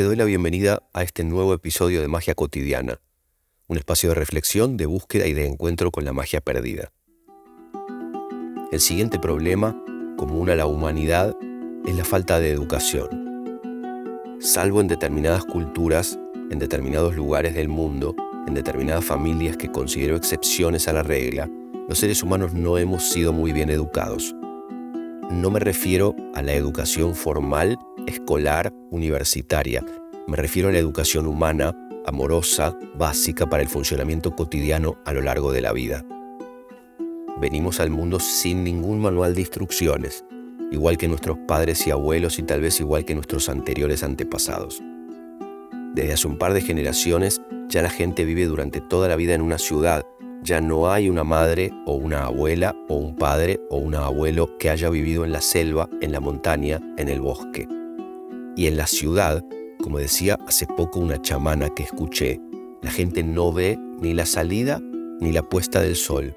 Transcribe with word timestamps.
doy 0.00 0.16
la 0.16 0.24
bienvenida 0.24 0.82
a 0.94 1.02
este 1.02 1.22
nuevo 1.22 1.52
episodio 1.52 2.00
de 2.00 2.08
Magia 2.08 2.34
Cotidiana, 2.34 2.98
un 3.68 3.76
espacio 3.76 4.08
de 4.08 4.14
reflexión, 4.14 4.78
de 4.78 4.86
búsqueda 4.86 5.26
y 5.26 5.34
de 5.34 5.46
encuentro 5.46 5.90
con 5.90 6.06
la 6.06 6.14
magia 6.14 6.40
perdida. 6.40 6.92
El 8.72 8.80
siguiente 8.80 9.18
problema, 9.18 9.76
común 10.16 10.48
a 10.48 10.56
la 10.56 10.64
humanidad, 10.64 11.36
es 11.84 11.94
la 11.94 12.06
falta 12.06 12.40
de 12.40 12.50
educación. 12.50 14.38
Salvo 14.40 14.80
en 14.80 14.88
determinadas 14.88 15.44
culturas, 15.44 16.18
en 16.50 16.58
determinados 16.58 17.14
lugares 17.14 17.54
del 17.54 17.68
mundo, 17.68 18.16
en 18.46 18.54
determinadas 18.54 19.04
familias 19.04 19.58
que 19.58 19.70
considero 19.70 20.16
excepciones 20.16 20.88
a 20.88 20.94
la 20.94 21.02
regla, 21.02 21.50
los 21.86 21.98
seres 21.98 22.22
humanos 22.22 22.54
no 22.54 22.78
hemos 22.78 23.10
sido 23.10 23.34
muy 23.34 23.52
bien 23.52 23.68
educados. 23.68 24.34
No 25.30 25.50
me 25.50 25.60
refiero 25.60 26.16
a 26.34 26.40
la 26.40 26.54
educación 26.54 27.14
formal, 27.14 27.78
escolar, 28.06 28.72
universitaria. 28.90 29.84
Me 30.26 30.36
refiero 30.36 30.68
a 30.68 30.72
la 30.72 30.78
educación 30.78 31.26
humana, 31.26 31.74
amorosa, 32.06 32.76
básica 32.96 33.46
para 33.46 33.62
el 33.62 33.68
funcionamiento 33.68 34.34
cotidiano 34.34 34.96
a 35.04 35.12
lo 35.12 35.20
largo 35.20 35.52
de 35.52 35.60
la 35.60 35.72
vida. 35.72 36.04
Venimos 37.40 37.80
al 37.80 37.90
mundo 37.90 38.20
sin 38.20 38.64
ningún 38.64 39.00
manual 39.00 39.34
de 39.34 39.40
instrucciones, 39.40 40.24
igual 40.70 40.96
que 40.96 41.08
nuestros 41.08 41.38
padres 41.46 41.86
y 41.86 41.90
abuelos 41.90 42.38
y 42.38 42.42
tal 42.42 42.60
vez 42.60 42.80
igual 42.80 43.04
que 43.04 43.14
nuestros 43.14 43.48
anteriores 43.48 44.02
antepasados. 44.02 44.82
Desde 45.94 46.12
hace 46.12 46.28
un 46.28 46.38
par 46.38 46.54
de 46.54 46.60
generaciones 46.60 47.40
ya 47.68 47.82
la 47.82 47.90
gente 47.90 48.24
vive 48.24 48.46
durante 48.46 48.80
toda 48.80 49.08
la 49.08 49.16
vida 49.16 49.34
en 49.34 49.42
una 49.42 49.58
ciudad 49.58 50.04
ya 50.42 50.60
no 50.60 50.90
hay 50.90 51.08
una 51.08 51.22
madre 51.22 51.70
o 51.86 51.94
una 51.94 52.24
abuela 52.24 52.74
o 52.88 52.96
un 52.96 53.14
padre 53.14 53.60
o 53.70 53.76
un 53.76 53.94
abuelo 53.94 54.58
que 54.58 54.70
haya 54.70 54.90
vivido 54.90 55.24
en 55.24 55.30
la 55.30 55.40
selva, 55.40 55.88
en 56.00 56.10
la 56.10 56.18
montaña, 56.18 56.80
en 56.98 57.08
el 57.08 57.20
bosque. 57.20 57.68
Y 58.56 58.66
en 58.66 58.76
la 58.76 58.86
ciudad, 58.86 59.44
como 59.82 59.98
decía 59.98 60.36
hace 60.46 60.66
poco 60.66 61.00
una 61.00 61.20
chamana 61.20 61.70
que 61.70 61.82
escuché, 61.82 62.40
la 62.82 62.90
gente 62.90 63.22
no 63.22 63.52
ve 63.52 63.78
ni 64.00 64.12
la 64.14 64.26
salida 64.26 64.80
ni 65.20 65.32
la 65.32 65.42
puesta 65.42 65.80
del 65.80 65.96
sol. 65.96 66.36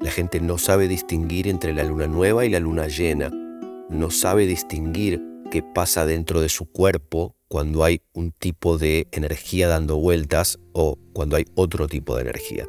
La 0.00 0.10
gente 0.10 0.40
no 0.40 0.58
sabe 0.58 0.88
distinguir 0.88 1.48
entre 1.48 1.72
la 1.72 1.84
luna 1.84 2.06
nueva 2.06 2.44
y 2.44 2.50
la 2.50 2.60
luna 2.60 2.88
llena. 2.88 3.30
No 3.88 4.10
sabe 4.10 4.46
distinguir 4.46 5.22
qué 5.50 5.62
pasa 5.62 6.06
dentro 6.06 6.40
de 6.40 6.48
su 6.48 6.66
cuerpo 6.66 7.36
cuando 7.48 7.84
hay 7.84 8.02
un 8.12 8.32
tipo 8.32 8.78
de 8.78 9.06
energía 9.12 9.68
dando 9.68 9.96
vueltas 9.96 10.58
o 10.72 10.98
cuando 11.12 11.36
hay 11.36 11.44
otro 11.54 11.86
tipo 11.86 12.16
de 12.16 12.22
energía. 12.22 12.66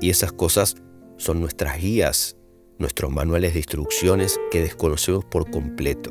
Y 0.00 0.10
esas 0.10 0.32
cosas 0.32 0.76
son 1.18 1.40
nuestras 1.40 1.80
guías, 1.80 2.36
nuestros 2.78 3.12
manuales 3.12 3.52
de 3.52 3.60
instrucciones 3.60 4.40
que 4.50 4.62
desconocemos 4.62 5.24
por 5.26 5.50
completo. 5.50 6.10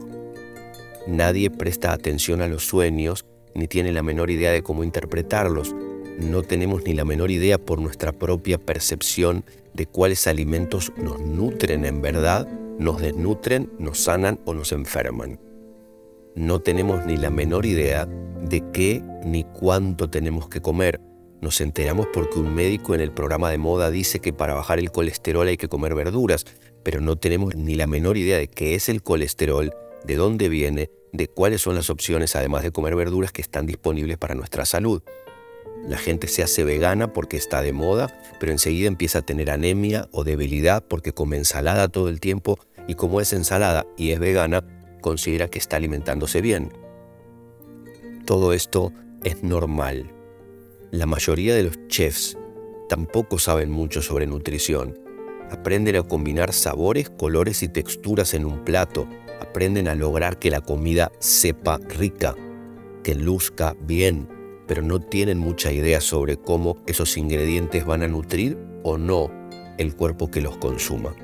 Nadie 1.08 1.50
presta 1.50 1.92
atención 1.92 2.42
a 2.42 2.48
los 2.48 2.66
sueños 2.66 3.26
ni 3.56 3.68
tiene 3.68 3.92
la 3.92 4.04
menor 4.04 4.30
idea 4.30 4.52
de 4.52 4.62
cómo 4.62 4.84
interpretarlos. 4.84 5.76
No 6.20 6.44
tenemos 6.44 6.84
ni 6.84 6.94
la 6.94 7.06
menor 7.06 7.32
idea 7.32 7.58
por 7.58 7.80
nuestra 7.80 8.12
propia 8.12 8.58
percepción 8.58 9.44
de 9.74 9.86
cuáles 9.86 10.28
alimentos 10.28 10.92
nos 10.98 11.20
nutren 11.20 11.86
en 11.86 12.02
verdad, 12.02 12.48
nos 12.78 13.02
desnutren, 13.02 13.72
nos 13.80 14.00
sanan 14.00 14.40
o 14.46 14.54
nos 14.54 14.72
enferman. 14.72 15.40
No 16.36 16.60
tenemos 16.60 17.06
ni 17.06 17.18
la 17.18 17.30
menor 17.30 17.66
idea 17.66 18.06
de 18.06 18.64
qué 18.72 19.04
ni 19.24 19.44
cuánto 19.44 20.10
tenemos 20.10 20.48
que 20.48 20.62
comer, 20.62 21.02
nos 21.42 21.62
enteramos 21.62 22.08
porque 22.14 22.38
un 22.40 22.54
médico 22.54 22.94
en 22.94 23.00
el 23.00 23.12
programa 23.12 23.50
de 23.50 23.58
moda 23.58 23.90
dice 23.92 24.20
que 24.20 24.34
para 24.34 24.56
bajar 24.56 24.78
el 24.78 24.92
colesterol 24.92 25.48
hay 25.48 25.56
que 25.56 25.70
comer 25.70 25.96
verduras, 25.96 26.46
pero 26.84 27.00
no 27.00 27.16
tenemos 27.16 27.56
ni 27.56 27.76
la 27.76 27.88
menor 27.88 28.18
idea 28.18 28.38
de 28.38 28.50
qué 28.50 28.76
es 28.76 28.90
el 28.90 29.02
colesterol, 29.02 29.74
de 30.04 30.16
dónde 30.16 30.50
viene, 30.50 30.90
de 31.12 31.28
cuáles 31.28 31.62
son 31.62 31.76
las 31.76 31.90
opciones, 31.90 32.36
además 32.36 32.64
de 32.64 32.72
comer 32.72 32.96
verduras, 32.96 33.32
que 33.32 33.42
están 33.42 33.66
disponibles 33.66 34.18
para 34.18 34.36
nuestra 34.36 34.66
salud. 34.66 35.02
La 35.88 35.98
gente 35.98 36.28
se 36.28 36.44
hace 36.44 36.64
vegana 36.64 37.14
porque 37.14 37.38
está 37.38 37.62
de 37.62 37.74
moda, 37.74 38.20
pero 38.40 38.52
enseguida 38.52 38.88
empieza 38.88 39.20
a 39.20 39.26
tener 39.26 39.50
anemia 39.50 40.08
o 40.12 40.24
debilidad 40.24 40.84
porque 40.86 41.14
come 41.14 41.38
ensalada 41.38 41.88
todo 41.88 42.10
el 42.10 42.20
tiempo 42.20 42.60
y 42.88 42.96
como 42.96 43.22
es 43.22 43.34
ensalada 43.34 43.86
y 43.98 44.12
es 44.12 44.20
vegana, 44.20 44.64
considera 45.02 45.48
que 45.48 45.60
está 45.60 45.78
alimentándose 45.78 46.42
bien. 46.42 46.74
Todo 48.26 48.54
esto 48.54 48.92
es 49.24 49.42
normal 49.44 50.14
la 50.92 51.06
mayoría 51.06 51.54
de 51.54 51.64
los 51.64 51.88
chefs 51.88 52.36
tampoco 52.88 53.38
saben 53.38 53.70
mucho 53.70 54.02
sobre 54.02 54.26
nutrición. 54.26 54.98
Aprenden 55.52 55.96
a 55.98 56.04
combinar 56.04 56.52
sabores, 56.52 57.12
colores 57.12 57.62
y 57.62 57.68
texturas 57.68 58.34
en 58.34 58.46
un 58.46 58.66
plato. 58.66 59.08
Aprenden 59.40 59.88
a 59.88 59.96
lograr 59.96 60.38
que 60.40 60.52
la 60.52 60.62
comida 60.62 61.12
sepa 61.20 61.80
rica, 61.98 62.36
que 63.04 63.16
luzca 63.16 63.76
bien, 63.82 64.28
pero 64.68 64.82
no 64.82 65.00
tienen 65.00 65.40
mucha 65.40 65.72
idea 65.72 66.02
sobre 66.02 66.38
cómo 66.38 66.78
esos 66.86 67.18
ingredientes 67.18 67.86
van 67.86 68.04
a 68.04 68.08
nutrir 68.08 68.58
o 68.84 68.98
no 68.98 69.32
el 69.78 69.96
cuerpo 69.96 70.30
que 70.30 70.42
los 70.42 70.58
consuma. 70.58 71.16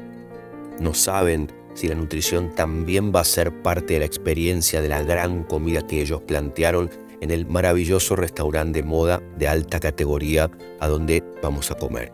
No 0.80 0.94
saben 0.94 1.52
si 1.74 1.88
la 1.88 1.96
nutrición 1.96 2.56
también 2.56 3.14
va 3.14 3.20
a 3.20 3.26
ser 3.26 3.62
parte 3.62 3.94
de 3.94 4.00
la 4.00 4.06
experiencia 4.06 4.82
de 4.82 4.90
la 4.90 5.04
gran 5.04 5.44
comida 5.44 5.86
que 5.86 6.02
ellos 6.02 6.22
plantearon 6.22 6.90
en 7.22 7.32
el 7.32 7.46
maravilloso 7.46 8.16
restaurante 8.16 8.82
de 8.82 8.88
moda 8.88 9.22
de 9.38 9.48
alta 9.48 9.80
categoría 9.80 10.50
a 10.80 10.88
donde 10.88 11.24
vamos 11.44 11.72
a 11.72 11.76
comer. 11.76 12.12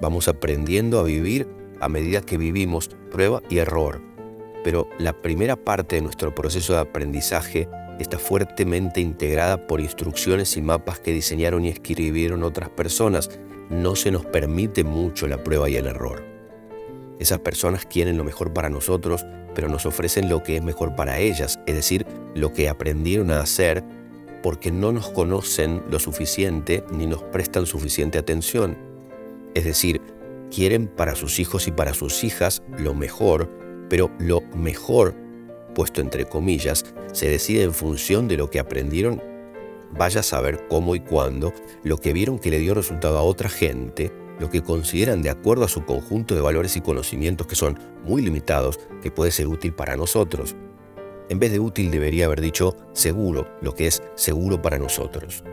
Vamos 0.00 0.28
aprendiendo 0.28 0.98
a 0.98 1.04
vivir 1.04 1.48
a 1.80 1.88
medida 1.88 2.22
que 2.22 2.38
vivimos 2.38 2.88
prueba 3.10 3.42
y 3.50 3.58
error, 3.58 4.00
pero 4.64 4.88
la 4.98 5.12
primera 5.12 5.56
parte 5.56 5.96
de 5.96 6.02
nuestro 6.02 6.34
proceso 6.34 6.72
de 6.74 6.80
aprendizaje 6.80 7.68
está 7.98 8.18
fuertemente 8.18 9.00
integrada 9.00 9.66
por 9.66 9.80
instrucciones 9.80 10.56
y 10.56 10.62
mapas 10.62 11.00
que 11.00 11.12
diseñaron 11.12 11.64
y 11.64 11.68
escribieron 11.68 12.42
otras 12.42 12.70
personas. 12.70 13.30
No 13.70 13.96
se 13.96 14.10
nos 14.10 14.24
permite 14.26 14.84
mucho 14.84 15.26
la 15.26 15.42
prueba 15.42 15.68
y 15.68 15.76
el 15.76 15.86
error. 15.86 16.24
Esas 17.18 17.38
personas 17.38 17.86
quieren 17.86 18.16
lo 18.16 18.24
mejor 18.24 18.52
para 18.52 18.70
nosotros, 18.70 19.24
pero 19.54 19.68
nos 19.68 19.86
ofrecen 19.86 20.28
lo 20.28 20.42
que 20.42 20.56
es 20.56 20.62
mejor 20.62 20.96
para 20.96 21.18
ellas, 21.18 21.60
es 21.66 21.74
decir, 21.74 22.06
lo 22.34 22.52
que 22.52 22.68
aprendieron 22.68 23.30
a 23.30 23.40
hacer 23.40 23.84
porque 24.42 24.72
no 24.72 24.92
nos 24.92 25.08
conocen 25.10 25.82
lo 25.90 25.98
suficiente 25.98 26.84
ni 26.90 27.06
nos 27.06 27.22
prestan 27.22 27.66
suficiente 27.66 28.18
atención. 28.18 28.76
Es 29.54 29.64
decir, 29.64 30.00
quieren 30.52 30.88
para 30.88 31.14
sus 31.14 31.38
hijos 31.38 31.68
y 31.68 31.70
para 31.70 31.94
sus 31.94 32.24
hijas 32.24 32.62
lo 32.76 32.94
mejor, 32.94 33.48
pero 33.92 34.10
lo 34.18 34.40
mejor, 34.56 35.14
puesto 35.74 36.00
entre 36.00 36.24
comillas, 36.24 36.86
se 37.12 37.28
decide 37.28 37.62
en 37.62 37.74
función 37.74 38.26
de 38.26 38.38
lo 38.38 38.48
que 38.48 38.58
aprendieron, 38.58 39.22
vaya 39.90 40.20
a 40.20 40.22
saber 40.22 40.66
cómo 40.70 40.94
y 40.94 41.00
cuándo, 41.00 41.52
lo 41.84 41.98
que 41.98 42.14
vieron 42.14 42.38
que 42.38 42.48
le 42.48 42.58
dio 42.58 42.72
resultado 42.72 43.18
a 43.18 43.22
otra 43.22 43.50
gente, 43.50 44.10
lo 44.38 44.48
que 44.48 44.62
consideran 44.62 45.20
de 45.20 45.28
acuerdo 45.28 45.66
a 45.66 45.68
su 45.68 45.84
conjunto 45.84 46.34
de 46.34 46.40
valores 46.40 46.74
y 46.78 46.80
conocimientos 46.80 47.46
que 47.46 47.54
son 47.54 47.78
muy 48.02 48.22
limitados, 48.22 48.80
que 49.02 49.10
puede 49.10 49.30
ser 49.30 49.46
útil 49.46 49.74
para 49.74 49.94
nosotros. 49.94 50.56
En 51.28 51.38
vez 51.38 51.52
de 51.52 51.60
útil 51.60 51.90
debería 51.90 52.24
haber 52.24 52.40
dicho 52.40 52.74
seguro, 52.94 53.46
lo 53.60 53.74
que 53.74 53.88
es 53.88 54.02
seguro 54.14 54.62
para 54.62 54.78
nosotros. 54.78 55.44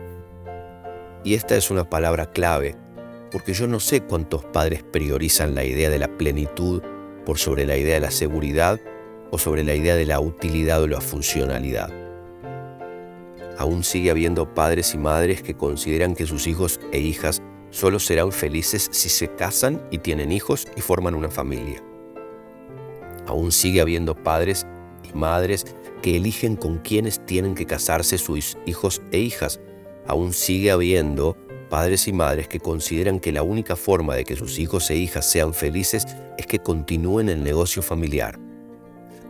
Y 1.24 1.34
esta 1.34 1.56
es 1.56 1.70
una 1.70 1.90
palabra 1.90 2.30
clave, 2.30 2.74
porque 3.30 3.52
yo 3.52 3.66
no 3.66 3.80
sé 3.80 4.00
cuántos 4.00 4.46
padres 4.46 4.82
priorizan 4.82 5.54
la 5.54 5.62
idea 5.62 5.90
de 5.90 5.98
la 5.98 6.08
plenitud 6.16 6.80
por 7.24 7.38
sobre 7.38 7.66
la 7.66 7.76
idea 7.76 7.94
de 7.94 8.00
la 8.00 8.10
seguridad 8.10 8.80
o 9.30 9.38
sobre 9.38 9.64
la 9.64 9.74
idea 9.74 9.94
de 9.94 10.06
la 10.06 10.20
utilidad 10.20 10.82
o 10.82 10.86
la 10.86 11.00
funcionalidad. 11.00 11.90
Aún 13.58 13.84
sigue 13.84 14.10
habiendo 14.10 14.54
padres 14.54 14.94
y 14.94 14.98
madres 14.98 15.42
que 15.42 15.54
consideran 15.54 16.14
que 16.14 16.26
sus 16.26 16.46
hijos 16.46 16.80
e 16.92 17.00
hijas 17.00 17.42
solo 17.70 17.98
serán 17.98 18.32
felices 18.32 18.88
si 18.90 19.08
se 19.08 19.28
casan 19.34 19.82
y 19.90 19.98
tienen 19.98 20.32
hijos 20.32 20.66
y 20.76 20.80
forman 20.80 21.14
una 21.14 21.28
familia. 21.28 21.82
Aún 23.26 23.52
sigue 23.52 23.80
habiendo 23.80 24.14
padres 24.14 24.66
y 25.08 25.16
madres 25.16 25.66
que 26.02 26.16
eligen 26.16 26.56
con 26.56 26.78
quienes 26.78 27.24
tienen 27.26 27.54
que 27.54 27.66
casarse 27.66 28.18
sus 28.18 28.56
hijos 28.66 29.02
e 29.12 29.18
hijas. 29.18 29.60
Aún 30.06 30.32
sigue 30.32 30.70
habiendo 30.70 31.36
padres 31.70 32.06
y 32.08 32.12
madres 32.12 32.48
que 32.48 32.60
consideran 32.60 33.20
que 33.20 33.32
la 33.32 33.42
única 33.42 33.76
forma 33.76 34.14
de 34.14 34.24
que 34.24 34.36
sus 34.36 34.58
hijos 34.58 34.90
e 34.90 34.96
hijas 34.96 35.30
sean 35.30 35.54
felices 35.54 36.06
es 36.36 36.46
que 36.46 36.58
continúen 36.58 37.30
el 37.30 37.42
negocio 37.42 37.80
familiar. 37.80 38.38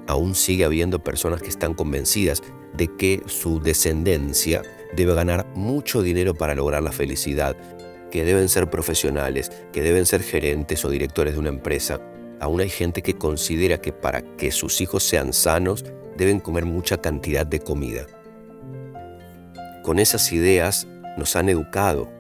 Aún 0.09 0.35
sigue 0.35 0.65
habiendo 0.65 1.05
personas 1.05 1.41
que 1.41 1.49
están 1.49 1.75
convencidas 1.75 2.43
de 2.77 2.89
que 2.97 3.23
su 3.27 3.61
descendencia 3.61 4.63
debe 4.97 5.15
ganar 5.15 5.47
mucho 5.55 6.03
dinero 6.03 6.35
para 6.35 6.57
lograr 6.57 6.83
la 6.83 6.91
felicidad 6.91 7.57
que 8.11 8.25
deben 8.25 8.49
ser 8.49 8.69
profesionales, 8.69 9.53
que 9.73 9.83
deben 9.83 10.05
ser 10.05 10.23
gerentes 10.23 10.85
o 10.85 10.91
directores 10.91 11.35
de 11.35 11.41
una 11.41 11.49
empresa. 11.49 12.01
Aún 12.41 12.61
hay 12.61 12.71
gente 12.71 13.03
que 13.03 13.17
considera 13.17 13.81
que 13.81 13.93
para 13.93 14.23
que 14.37 14.51
sus 14.51 14.81
hijos 14.81 15.05
sean 15.05 15.33
sanos 15.33 15.85
deben 16.17 16.41
comer 16.41 16.65
mucha 16.65 17.01
cantidad 17.01 17.47
de 17.47 17.61
comida. 17.61 18.07
Con 19.85 19.99
esas 19.99 20.33
ideas 20.33 20.89
nos 21.17 21.37
han 21.37 21.49
educado. 21.49 22.20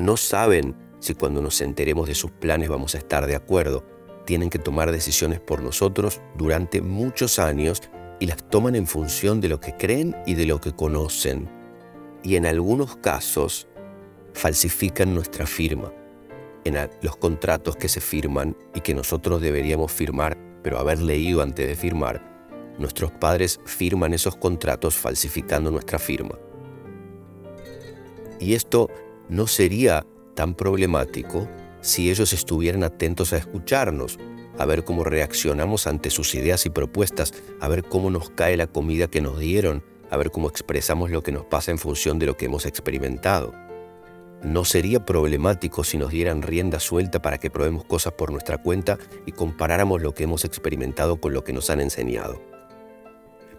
No 0.00 0.16
saben 0.16 0.74
si 0.98 1.12
cuando 1.12 1.42
nos 1.42 1.60
enteremos 1.60 2.08
de 2.08 2.14
sus 2.14 2.30
planes 2.30 2.70
vamos 2.70 2.94
a 2.94 2.98
estar 2.98 3.26
de 3.26 3.36
acuerdo. 3.36 3.84
Tienen 4.24 4.48
que 4.48 4.58
tomar 4.58 4.92
decisiones 4.92 5.40
por 5.40 5.62
nosotros 5.62 6.22
durante 6.38 6.80
muchos 6.80 7.38
años 7.38 7.82
y 8.18 8.26
las 8.26 8.48
toman 8.48 8.76
en 8.76 8.86
función 8.86 9.42
de 9.42 9.50
lo 9.50 9.60
que 9.60 9.76
creen 9.76 10.16
y 10.24 10.34
de 10.34 10.46
lo 10.46 10.58
que 10.58 10.72
conocen. 10.72 11.50
Y 12.22 12.36
en 12.36 12.46
algunos 12.46 12.96
casos 12.96 13.68
falsifican 14.32 15.14
nuestra 15.14 15.46
firma. 15.46 15.92
En 16.64 16.78
los 17.02 17.16
contratos 17.18 17.76
que 17.76 17.88
se 17.88 18.00
firman 18.00 18.56
y 18.74 18.80
que 18.80 18.94
nosotros 18.94 19.42
deberíamos 19.42 19.92
firmar, 19.92 20.38
pero 20.62 20.78
haber 20.78 21.00
leído 21.00 21.42
antes 21.42 21.68
de 21.68 21.76
firmar, 21.76 22.74
nuestros 22.78 23.10
padres 23.12 23.60
firman 23.66 24.14
esos 24.14 24.36
contratos 24.36 24.94
falsificando 24.94 25.70
nuestra 25.70 25.98
firma. 25.98 26.38
Y 28.38 28.54
esto 28.54 28.88
no 29.30 29.46
sería 29.46 30.04
tan 30.34 30.54
problemático 30.54 31.48
si 31.80 32.10
ellos 32.10 32.32
estuvieran 32.32 32.82
atentos 32.82 33.32
a 33.32 33.38
escucharnos, 33.38 34.18
a 34.58 34.66
ver 34.66 34.84
cómo 34.84 35.04
reaccionamos 35.04 35.86
ante 35.86 36.10
sus 36.10 36.34
ideas 36.34 36.66
y 36.66 36.70
propuestas, 36.70 37.32
a 37.60 37.68
ver 37.68 37.84
cómo 37.84 38.10
nos 38.10 38.30
cae 38.30 38.56
la 38.56 38.66
comida 38.66 39.06
que 39.06 39.20
nos 39.20 39.38
dieron, 39.38 39.82
a 40.10 40.16
ver 40.16 40.30
cómo 40.30 40.48
expresamos 40.48 41.10
lo 41.10 41.22
que 41.22 41.32
nos 41.32 41.46
pasa 41.46 41.70
en 41.70 41.78
función 41.78 42.18
de 42.18 42.26
lo 42.26 42.36
que 42.36 42.46
hemos 42.46 42.66
experimentado. 42.66 43.54
No 44.42 44.64
sería 44.64 45.04
problemático 45.04 45.84
si 45.84 45.96
nos 45.96 46.10
dieran 46.10 46.42
rienda 46.42 46.80
suelta 46.80 47.22
para 47.22 47.38
que 47.38 47.50
probemos 47.50 47.84
cosas 47.84 48.14
por 48.14 48.32
nuestra 48.32 48.58
cuenta 48.58 48.98
y 49.26 49.32
comparáramos 49.32 50.02
lo 50.02 50.12
que 50.12 50.24
hemos 50.24 50.44
experimentado 50.44 51.20
con 51.20 51.32
lo 51.32 51.44
que 51.44 51.52
nos 51.52 51.70
han 51.70 51.80
enseñado. 51.80 52.42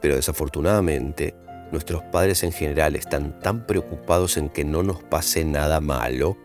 Pero 0.01 0.15
desafortunadamente, 0.15 1.35
nuestros 1.71 2.03
padres 2.03 2.44
en 2.44 2.51
general 2.51 2.95
están 2.95 3.39
tan 3.39 3.65
preocupados 3.65 4.38
en 4.38 4.50
que 4.50 4.65
no 4.65 4.83
nos 4.83 5.03
pase 5.03 5.45
nada 5.45 5.79
malo, 5.79 6.38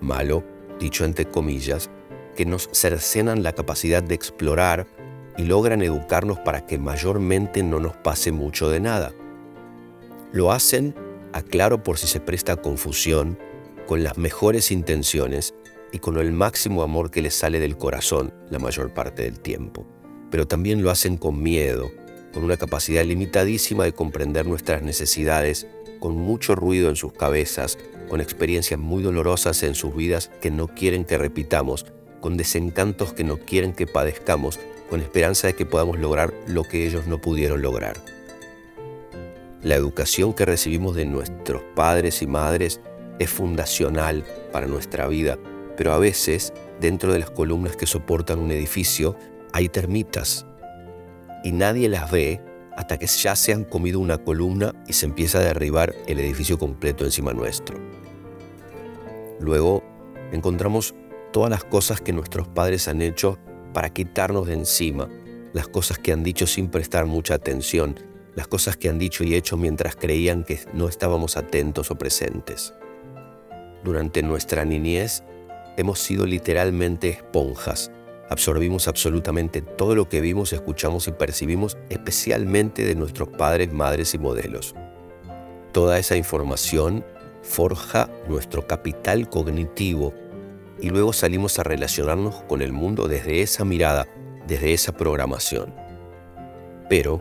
malo, 0.00 0.44
dicho 0.78 1.04
entre 1.04 1.26
comillas, 1.26 1.90
que 2.36 2.44
nos 2.44 2.68
cercenan 2.72 3.42
la 3.42 3.52
capacidad 3.52 4.02
de 4.02 4.14
explorar 4.14 4.86
y 5.36 5.44
logran 5.44 5.82
educarnos 5.82 6.38
para 6.40 6.66
que 6.66 6.78
mayormente 6.78 7.62
no 7.62 7.80
nos 7.80 7.96
pase 7.96 8.32
mucho 8.32 8.68
de 8.68 8.80
nada. 8.80 9.12
Lo 10.32 10.52
hacen, 10.52 10.94
aclaro 11.32 11.82
por 11.82 11.98
si 11.98 12.06
se 12.06 12.20
presta 12.20 12.56
confusión, 12.56 13.38
con 13.86 14.02
las 14.02 14.18
mejores 14.18 14.70
intenciones 14.70 15.54
y 15.92 15.98
con 15.98 16.18
el 16.18 16.32
máximo 16.32 16.82
amor 16.82 17.10
que 17.10 17.22
les 17.22 17.34
sale 17.34 17.60
del 17.60 17.76
corazón 17.76 18.34
la 18.50 18.58
mayor 18.58 18.92
parte 18.92 19.22
del 19.22 19.40
tiempo. 19.40 19.86
Pero 20.30 20.46
también 20.46 20.82
lo 20.82 20.90
hacen 20.90 21.16
con 21.16 21.40
miedo, 21.40 21.90
con 22.34 22.44
una 22.44 22.56
capacidad 22.56 23.04
limitadísima 23.04 23.84
de 23.84 23.92
comprender 23.92 24.44
nuestras 24.44 24.82
necesidades, 24.82 25.68
con 26.00 26.16
mucho 26.16 26.56
ruido 26.56 26.90
en 26.90 26.96
sus 26.96 27.12
cabezas, 27.12 27.78
con 28.08 28.20
experiencias 28.20 28.78
muy 28.78 29.02
dolorosas 29.02 29.62
en 29.62 29.74
sus 29.74 29.94
vidas 29.94 30.30
que 30.42 30.50
no 30.50 30.66
quieren 30.68 31.04
que 31.04 31.16
repitamos, 31.16 31.86
con 32.20 32.36
desencantos 32.36 33.12
que 33.12 33.24
no 33.24 33.38
quieren 33.38 33.72
que 33.72 33.86
padezcamos, 33.86 34.58
con 34.90 35.00
esperanza 35.00 35.46
de 35.46 35.54
que 35.54 35.64
podamos 35.64 35.98
lograr 35.98 36.34
lo 36.46 36.64
que 36.64 36.86
ellos 36.86 37.06
no 37.06 37.20
pudieron 37.20 37.62
lograr. 37.62 37.96
La 39.62 39.76
educación 39.76 40.34
que 40.34 40.44
recibimos 40.44 40.94
de 40.96 41.06
nuestros 41.06 41.62
padres 41.74 42.20
y 42.20 42.26
madres 42.26 42.80
es 43.18 43.30
fundacional 43.30 44.24
para 44.52 44.66
nuestra 44.66 45.06
vida, 45.06 45.38
pero 45.76 45.92
a 45.92 45.98
veces 45.98 46.52
dentro 46.80 47.12
de 47.12 47.20
las 47.20 47.30
columnas 47.30 47.76
que 47.76 47.86
soportan 47.86 48.40
un 48.40 48.50
edificio 48.50 49.16
hay 49.52 49.68
termitas 49.68 50.46
y 51.44 51.52
nadie 51.52 51.88
las 51.88 52.10
ve 52.10 52.40
hasta 52.76 52.98
que 52.98 53.06
ya 53.06 53.36
se 53.36 53.52
han 53.52 53.62
comido 53.62 54.00
una 54.00 54.18
columna 54.18 54.72
y 54.88 54.94
se 54.94 55.06
empieza 55.06 55.38
a 55.38 55.42
derribar 55.42 55.94
el 56.08 56.18
edificio 56.18 56.58
completo 56.58 57.04
encima 57.04 57.32
nuestro. 57.32 57.78
Luego 59.38 59.84
encontramos 60.32 60.94
todas 61.32 61.50
las 61.50 61.62
cosas 61.62 62.00
que 62.00 62.12
nuestros 62.12 62.48
padres 62.48 62.88
han 62.88 63.00
hecho 63.00 63.38
para 63.72 63.90
quitarnos 63.90 64.48
de 64.48 64.54
encima, 64.54 65.08
las 65.52 65.68
cosas 65.68 65.98
que 65.98 66.10
han 66.10 66.24
dicho 66.24 66.48
sin 66.48 66.68
prestar 66.68 67.06
mucha 67.06 67.34
atención, 67.34 67.94
las 68.34 68.48
cosas 68.48 68.76
que 68.76 68.88
han 68.88 68.98
dicho 68.98 69.22
y 69.22 69.36
hecho 69.36 69.56
mientras 69.56 69.94
creían 69.94 70.42
que 70.42 70.58
no 70.72 70.88
estábamos 70.88 71.36
atentos 71.36 71.92
o 71.92 71.94
presentes 71.96 72.74
durante 73.84 74.22
nuestra 74.22 74.64
niñez 74.64 75.22
hemos 75.76 76.00
sido 76.00 76.26
literalmente 76.26 77.10
esponjas. 77.10 77.92
Absorbimos 78.30 78.88
absolutamente 78.88 79.60
todo 79.60 79.94
lo 79.94 80.08
que 80.08 80.20
vimos, 80.20 80.52
escuchamos 80.52 81.06
y 81.08 81.12
percibimos, 81.12 81.76
especialmente 81.90 82.84
de 82.84 82.94
nuestros 82.94 83.28
padres, 83.28 83.72
madres 83.72 84.14
y 84.14 84.18
modelos. 84.18 84.74
Toda 85.72 85.98
esa 85.98 86.16
información 86.16 87.04
forja 87.42 88.08
nuestro 88.28 88.66
capital 88.66 89.28
cognitivo 89.28 90.14
y 90.80 90.88
luego 90.88 91.12
salimos 91.12 91.58
a 91.58 91.62
relacionarnos 91.64 92.42
con 92.44 92.62
el 92.62 92.72
mundo 92.72 93.08
desde 93.08 93.42
esa 93.42 93.64
mirada, 93.64 94.06
desde 94.46 94.72
esa 94.72 94.92
programación. 94.92 95.74
Pero, 96.88 97.20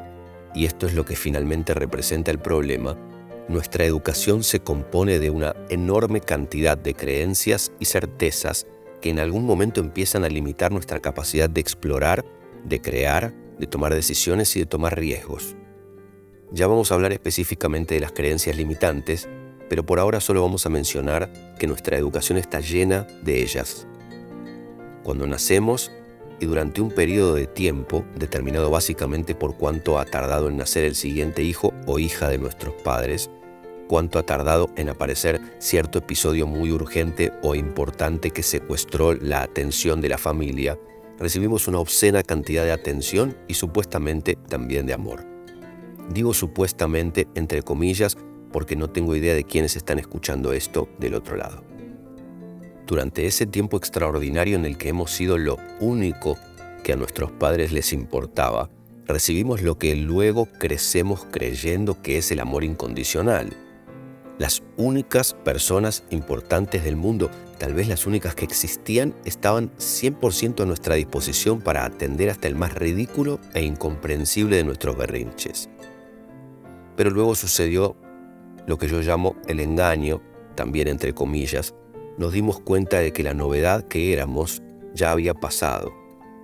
y 0.55 0.65
esto 0.65 0.87
es 0.87 0.93
lo 0.93 1.05
que 1.05 1.15
finalmente 1.15 1.73
representa 1.73 2.31
el 2.31 2.39
problema, 2.39 2.97
nuestra 3.49 3.83
educación 3.83 4.43
se 4.43 4.61
compone 4.61 5.19
de 5.19 5.29
una 5.29 5.53
enorme 5.69 6.21
cantidad 6.21 6.77
de 6.77 6.93
creencias 6.93 7.73
y 7.79 7.85
certezas 7.85 8.67
que 9.03 9.09
en 9.09 9.19
algún 9.19 9.45
momento 9.45 9.81
empiezan 9.81 10.23
a 10.23 10.29
limitar 10.29 10.71
nuestra 10.71 11.01
capacidad 11.01 11.49
de 11.49 11.59
explorar, 11.59 12.23
de 12.63 12.79
crear, 12.79 13.33
de 13.59 13.67
tomar 13.67 13.93
decisiones 13.93 14.55
y 14.55 14.61
de 14.61 14.65
tomar 14.65 14.97
riesgos. 14.97 15.57
Ya 16.53 16.67
vamos 16.67 16.89
a 16.89 16.95
hablar 16.95 17.11
específicamente 17.11 17.95
de 17.95 17.99
las 17.99 18.13
creencias 18.13 18.55
limitantes, 18.55 19.27
pero 19.67 19.85
por 19.85 19.99
ahora 19.99 20.21
solo 20.21 20.41
vamos 20.41 20.65
a 20.65 20.69
mencionar 20.69 21.53
que 21.59 21.67
nuestra 21.67 21.97
educación 21.97 22.37
está 22.37 22.61
llena 22.61 23.05
de 23.23 23.41
ellas. 23.41 23.85
Cuando 25.03 25.27
nacemos, 25.27 25.91
y 26.39 26.45
durante 26.45 26.79
un 26.79 26.89
periodo 26.89 27.35
de 27.35 27.45
tiempo, 27.45 28.05
determinado 28.15 28.69
básicamente 28.69 29.35
por 29.35 29.57
cuánto 29.57 29.99
ha 29.99 30.05
tardado 30.05 30.47
en 30.47 30.55
nacer 30.55 30.85
el 30.85 30.95
siguiente 30.95 31.43
hijo 31.43 31.73
o 31.87 31.99
hija 31.99 32.29
de 32.29 32.37
nuestros 32.37 32.73
padres, 32.75 33.29
cuánto 33.93 34.17
ha 34.17 34.23
tardado 34.23 34.71
en 34.75 34.89
aparecer 34.89 35.39
cierto 35.59 35.99
episodio 35.99 36.47
muy 36.47 36.71
urgente 36.71 37.31
o 37.43 37.53
importante 37.53 38.31
que 38.31 38.41
secuestró 38.41 39.13
la 39.13 39.43
atención 39.43 40.01
de 40.01 40.09
la 40.09 40.17
familia, 40.17 40.79
recibimos 41.19 41.67
una 41.67 41.77
obscena 41.77 42.23
cantidad 42.23 42.63
de 42.63 42.71
atención 42.71 43.37
y 43.47 43.53
supuestamente 43.53 44.35
también 44.35 44.87
de 44.87 44.95
amor. 44.95 45.23
Digo 46.09 46.33
supuestamente 46.33 47.27
entre 47.35 47.61
comillas 47.61 48.17
porque 48.51 48.75
no 48.75 48.89
tengo 48.89 49.15
idea 49.15 49.35
de 49.35 49.43
quiénes 49.43 49.75
están 49.75 49.99
escuchando 49.99 50.53
esto 50.53 50.89
del 50.97 51.13
otro 51.13 51.35
lado 51.35 51.63
durante 52.87 53.27
ese 53.27 53.45
tiempo 53.45 53.77
extraordinario 53.77 54.55
en 54.55 54.65
el 54.65 54.75
que 54.75 54.89
hemos 54.89 55.11
sido 55.11 55.37
lo 55.37 55.59
único 55.79 56.35
que 56.83 56.93
a 56.93 56.95
nuestros 56.95 57.31
padres 57.31 57.71
les 57.71 57.93
importaba, 57.93 58.71
recibimos 59.05 59.61
lo 59.61 59.77
que 59.77 59.95
luego 59.95 60.47
crecemos 60.57 61.27
creyendo 61.29 62.01
que 62.01 62.17
es 62.17 62.31
el 62.31 62.39
amor 62.39 62.63
incondicional. 62.63 63.55
Las 64.39 64.63
únicas 64.77 65.35
personas 65.35 66.03
importantes 66.09 66.83
del 66.83 66.95
mundo, 66.95 67.29
tal 67.59 67.75
vez 67.75 67.87
las 67.87 68.07
únicas 68.07 68.33
que 68.33 68.45
existían, 68.45 69.13
estaban 69.25 69.69
100% 69.77 70.63
a 70.63 70.65
nuestra 70.65 70.95
disposición 70.95 71.61
para 71.61 71.85
atender 71.85 72.31
hasta 72.31 72.47
el 72.47 72.55
más 72.55 72.73
ridículo 72.73 73.39
e 73.53 73.61
incomprensible 73.61 74.55
de 74.55 74.63
nuestros 74.63 74.97
berrinches. 74.97 75.69
Pero 76.95 77.11
luego 77.11 77.35
sucedió 77.35 77.95
lo 78.65 78.79
que 78.79 78.87
yo 78.87 79.01
llamo 79.01 79.35
el 79.47 79.59
engaño, 79.59 80.21
también 80.55 80.87
entre 80.87 81.13
comillas, 81.13 81.75
nos 82.17 82.33
dimos 82.33 82.59
cuenta 82.59 82.99
de 82.99 83.13
que 83.13 83.23
la 83.23 83.35
novedad 83.35 83.87
que 83.87 84.13
éramos 84.13 84.63
ya 84.95 85.11
había 85.11 85.35
pasado 85.35 85.93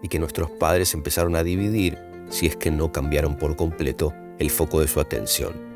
y 0.04 0.10
que 0.10 0.20
nuestros 0.20 0.52
padres 0.52 0.94
empezaron 0.94 1.36
a 1.36 1.44
dividir, 1.44 1.98
si 2.30 2.46
es 2.46 2.56
que 2.56 2.70
no 2.70 2.92
cambiaron 2.92 3.36
por 3.36 3.56
completo, 3.56 4.14
el 4.38 4.52
foco 4.52 4.80
de 4.80 4.88
su 4.88 5.00
atención. 5.00 5.69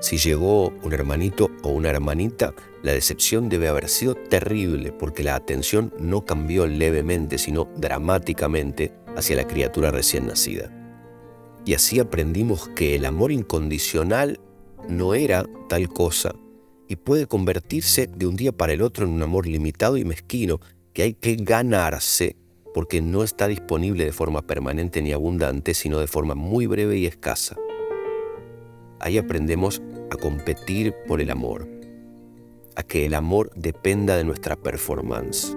Si 0.00 0.16
llegó 0.16 0.68
un 0.82 0.92
hermanito 0.92 1.50
o 1.62 1.70
una 1.70 1.90
hermanita, 1.90 2.54
la 2.82 2.92
decepción 2.92 3.48
debe 3.48 3.68
haber 3.68 3.88
sido 3.88 4.14
terrible 4.14 4.92
porque 4.92 5.24
la 5.24 5.34
atención 5.34 5.92
no 5.98 6.24
cambió 6.24 6.66
levemente, 6.68 7.36
sino 7.36 7.68
dramáticamente 7.76 8.92
hacia 9.16 9.36
la 9.36 9.46
criatura 9.46 9.90
recién 9.90 10.28
nacida. 10.28 10.70
Y 11.64 11.74
así 11.74 11.98
aprendimos 11.98 12.68
que 12.68 12.94
el 12.94 13.04
amor 13.04 13.32
incondicional 13.32 14.40
no 14.88 15.14
era 15.14 15.44
tal 15.68 15.88
cosa 15.88 16.32
y 16.86 16.96
puede 16.96 17.26
convertirse 17.26 18.06
de 18.06 18.26
un 18.26 18.36
día 18.36 18.52
para 18.52 18.72
el 18.72 18.82
otro 18.82 19.04
en 19.04 19.12
un 19.12 19.22
amor 19.22 19.46
limitado 19.46 19.96
y 19.96 20.04
mezquino 20.04 20.60
que 20.92 21.02
hay 21.02 21.14
que 21.14 21.34
ganarse 21.36 22.36
porque 22.72 23.02
no 23.02 23.24
está 23.24 23.48
disponible 23.48 24.04
de 24.04 24.12
forma 24.12 24.42
permanente 24.42 25.02
ni 25.02 25.12
abundante, 25.12 25.74
sino 25.74 25.98
de 25.98 26.06
forma 26.06 26.36
muy 26.36 26.66
breve 26.66 26.96
y 26.98 27.06
escasa. 27.06 27.56
Ahí 29.00 29.18
aprendemos 29.18 29.82
a 30.10 30.16
competir 30.16 30.94
por 31.06 31.20
el 31.20 31.30
amor, 31.30 31.68
a 32.76 32.82
que 32.82 33.06
el 33.06 33.14
amor 33.14 33.50
dependa 33.54 34.16
de 34.16 34.24
nuestra 34.24 34.56
performance. 34.56 35.56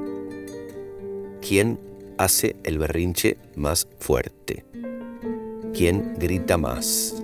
¿Quién 1.41 1.79
hace 2.17 2.55
el 2.63 2.77
berrinche 2.77 3.37
más 3.55 3.87
fuerte? 3.99 4.65
¿Quién 5.73 6.13
grita 6.17 6.57
más? 6.57 7.21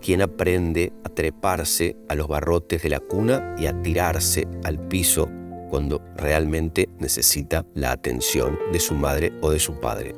quien 0.00 0.22
aprende 0.22 0.92
a 1.04 1.08
treparse 1.08 1.96
a 2.08 2.14
los 2.14 2.28
barrotes 2.28 2.82
de 2.82 2.88
la 2.88 3.00
cuna 3.00 3.56
y 3.58 3.66
a 3.66 3.82
tirarse 3.82 4.46
al 4.64 4.78
piso 4.88 5.28
cuando 5.70 6.00
realmente 6.16 6.88
necesita 6.98 7.66
la 7.74 7.92
atención 7.92 8.58
de 8.72 8.80
su 8.80 8.94
madre 8.94 9.32
o 9.42 9.50
de 9.50 9.58
su 9.58 9.78
padre. 9.80 10.14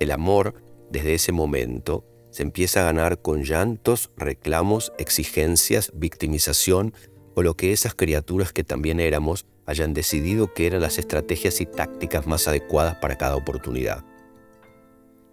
El 0.00 0.10
amor, 0.10 0.54
desde 0.90 1.14
ese 1.14 1.32
momento, 1.32 2.04
se 2.38 2.44
empieza 2.44 2.82
a 2.82 2.84
ganar 2.84 3.20
con 3.20 3.42
llantos, 3.42 4.12
reclamos, 4.16 4.92
exigencias, 4.96 5.90
victimización 5.92 6.94
o 7.34 7.42
lo 7.42 7.56
que 7.56 7.72
esas 7.72 7.96
criaturas 7.96 8.52
que 8.52 8.62
también 8.62 9.00
éramos 9.00 9.44
hayan 9.66 9.92
decidido 9.92 10.54
que 10.54 10.68
eran 10.68 10.82
las 10.82 10.98
estrategias 10.98 11.60
y 11.60 11.66
tácticas 11.66 12.28
más 12.28 12.46
adecuadas 12.46 12.94
para 12.98 13.18
cada 13.18 13.34
oportunidad. 13.34 14.04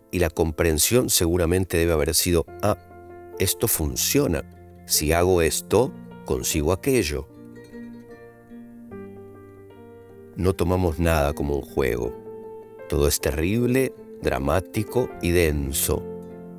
Y 0.10 0.18
la 0.18 0.32
comprensión 0.32 1.12
seguramente 1.12 1.78
debe 1.78 1.94
haber 1.94 2.16
sido, 2.16 2.48
ah, 2.64 2.76
esto 3.38 3.68
funciona, 3.68 4.42
si 4.88 5.14
hago 5.14 5.44
esto, 5.44 5.94
consigo 6.26 6.74
aquello. 6.74 7.28
No 10.36 10.54
tomamos 10.54 10.98
nada 10.98 11.34
como 11.34 11.58
un 11.58 11.62
juego. 11.62 12.12
Todo 12.90 13.08
es 13.08 13.22
terrible, 13.22 13.94
dramático 14.24 15.08
y 15.22 15.30
denso. 15.30 16.15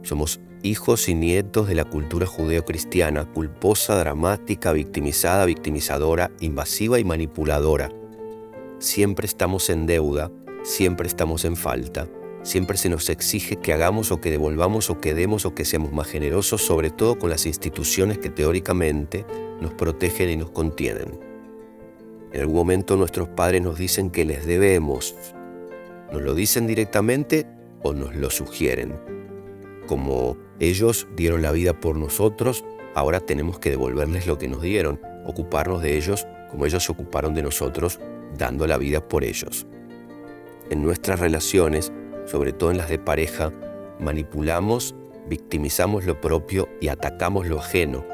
Somos 0.07 0.39
hijos 0.63 1.09
y 1.09 1.15
nietos 1.15 1.67
de 1.67 1.75
la 1.75 1.85
cultura 1.85 2.27
judeocristiana, 2.27 3.25
culposa, 3.25 3.99
dramática, 3.99 4.71
victimizada, 4.71 5.45
victimizadora, 5.47 6.31
invasiva 6.39 7.01
y 7.01 7.05
manipuladora. 7.05 7.91
Siempre 8.79 9.27
estamos 9.27 9.69
en 9.69 9.85
deuda, 9.87 10.31
siempre 10.63 11.09
estamos 11.09 11.45
en 11.45 11.57
falta, 11.57 12.09
siempre 12.45 12.77
se 12.77 12.89
nos 12.89 13.11
exige 13.11 13.57
que 13.57 13.73
hagamos 13.73 14.13
o 14.13 14.21
que 14.21 14.31
devolvamos 14.31 14.91
o 14.91 15.01
que 15.01 15.13
demos 15.13 15.45
o 15.45 15.57
que 15.57 15.65
seamos 15.65 15.91
más 15.91 16.07
generosos, 16.07 16.65
sobre 16.65 16.91
todo 16.91 17.19
con 17.19 17.29
las 17.29 17.45
instituciones 17.45 18.19
que 18.19 18.31
teóricamente 18.31 19.27
nos 19.61 19.75
protegen 19.75 20.31
y 20.31 20.37
nos 20.37 20.53
contienen. 20.53 21.19
En 22.33 22.43
algún 22.43 22.55
momento 22.55 22.97
nuestros 22.97 23.27
padres 23.31 23.61
nos 23.61 23.77
dicen 23.77 24.11
que 24.11 24.25
les 24.25 24.47
debemos. 24.47 25.17
Nos 26.13 26.23
lo 26.23 26.33
dicen 26.37 26.69
directamente 26.69 27.45
o 27.83 27.93
nos 27.93 28.15
lo 28.15 28.31
sugieren. 28.31 29.16
Como 29.87 30.37
ellos 30.59 31.07
dieron 31.17 31.43
la 31.43 31.53
vida 31.53 31.79
por 31.79 31.97
nosotros, 31.97 32.65
ahora 32.95 33.21
tenemos 33.21 33.59
que 33.59 33.71
devolverles 33.71 34.27
lo 34.27 34.39
que 34.39 34.49
nos 34.49 34.63
dieron, 34.63 35.01
ocuparnos 35.27 35.83
de 35.83 35.97
ellos 35.97 36.27
como 36.51 36.67
ellos 36.67 36.85
se 36.85 36.93
ocuparon 36.93 37.35
de 37.35 37.43
nosotros, 37.43 38.01
dando 38.37 38.67
la 38.67 38.79
vida 38.79 39.07
por 39.07 39.25
ellos. 39.25 39.67
En 40.71 40.83
nuestras 40.83 41.21
relaciones, 41.21 41.93
sobre 42.25 42.53
todo 42.53 42.71
en 42.71 42.79
las 42.79 42.89
de 42.89 42.99
pareja, 42.99 43.53
manipulamos, 44.01 44.95
victimizamos 45.29 46.05
lo 46.05 46.21
propio 46.21 46.69
y 46.81 46.89
atacamos 46.89 47.47
lo 47.47 47.59
ajeno. 47.59 48.05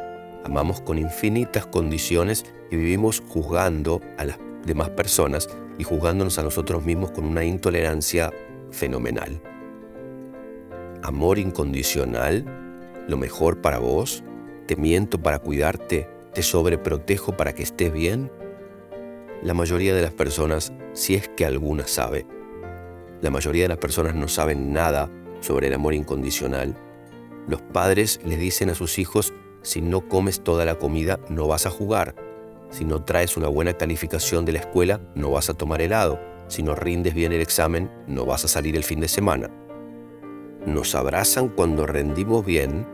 Amamos 0.45 0.81
con 0.81 0.99
infinitas 0.99 1.67
condiciones 1.67 2.45
y 2.71 2.77
vivimos 2.77 3.23
juzgando 3.29 4.01
a 4.19 4.25
las 4.25 4.39
demás 4.67 4.91
personas 4.91 5.49
y 5.79 5.85
juzgándonos 5.85 6.39
a 6.39 6.43
nosotros 6.43 6.85
mismos 6.85 7.13
con 7.13 7.25
una 7.25 7.45
intolerancia 7.45 8.33
fenomenal 8.71 9.41
amor 11.03 11.39
incondicional, 11.39 12.45
lo 13.09 13.17
mejor 13.17 13.61
para 13.61 13.79
vos, 13.79 14.23
te 14.67 14.77
miento 14.77 15.21
para 15.21 15.41
cuidarte, 15.41 16.09
te 16.33 16.43
sobreprotejo 16.43 17.37
para 17.37 17.55
que 17.55 17.63
estés 17.63 17.93
bien? 17.93 18.31
La 19.43 19.55
mayoría 19.55 19.95
de 19.95 20.03
las 20.03 20.13
personas, 20.13 20.73
si 20.93 21.15
es 21.15 21.29
que 21.29 21.45
alguna 21.45 21.87
sabe, 21.87 22.27
la 23.21 23.31
mayoría 23.31 23.65
de 23.65 23.69
las 23.69 23.79
personas 23.79 24.15
no 24.15 24.29
saben 24.29 24.73
nada 24.73 25.11
sobre 25.41 25.69
el 25.69 25.75
amor 25.75 25.95
incondicional. 25.95 26.77
Los 27.49 27.61
padres 27.61 28.21
les 28.25 28.39
dicen 28.39 28.71
a 28.71 28.75
sus 28.75 28.99
hijos, 28.99 29.33
si 29.63 29.81
no 29.81 30.09
comes 30.09 30.43
toda 30.43 30.65
la 30.65 30.77
comida, 30.77 31.21
no 31.29 31.47
vas 31.47 31.67
a 31.67 31.71
jugar. 31.71 32.15
Si 32.71 32.85
no 32.85 33.05
traes 33.05 33.37
una 33.37 33.49
buena 33.49 33.75
calificación 33.75 34.45
de 34.45 34.53
la 34.53 34.61
escuela, 34.61 35.01
no 35.15 35.31
vas 35.31 35.51
a 35.51 35.55
tomar 35.55 35.83
helado. 35.83 36.19
Si 36.49 36.63
no 36.63 36.75
rindes 36.75 37.15
bien 37.15 37.33
el 37.33 37.41
examen, 37.41 37.91
no 38.07 38.25
vas 38.25 38.45
a 38.45 38.49
salir 38.49 38.77
el 38.77 38.85
fin 38.85 39.01
de 39.01 39.09
semana 39.09 39.51
nos 40.67 40.95
abrazan 40.95 41.49
cuando 41.49 41.87
rendimos 41.87 42.45
bien 42.45 42.87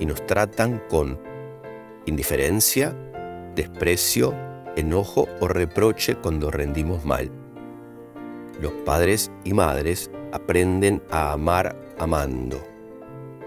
y 0.00 0.06
nos 0.06 0.26
tratan 0.26 0.82
con 0.88 1.20
indiferencia, 2.06 2.96
desprecio, 3.54 4.34
enojo 4.76 5.28
o 5.40 5.48
reproche 5.48 6.16
cuando 6.16 6.50
rendimos 6.50 7.04
mal. 7.04 7.30
Los 8.60 8.72
padres 8.84 9.30
y 9.44 9.54
madres 9.54 10.10
aprenden 10.32 11.02
a 11.10 11.32
amar 11.32 11.76
amando 11.98 12.62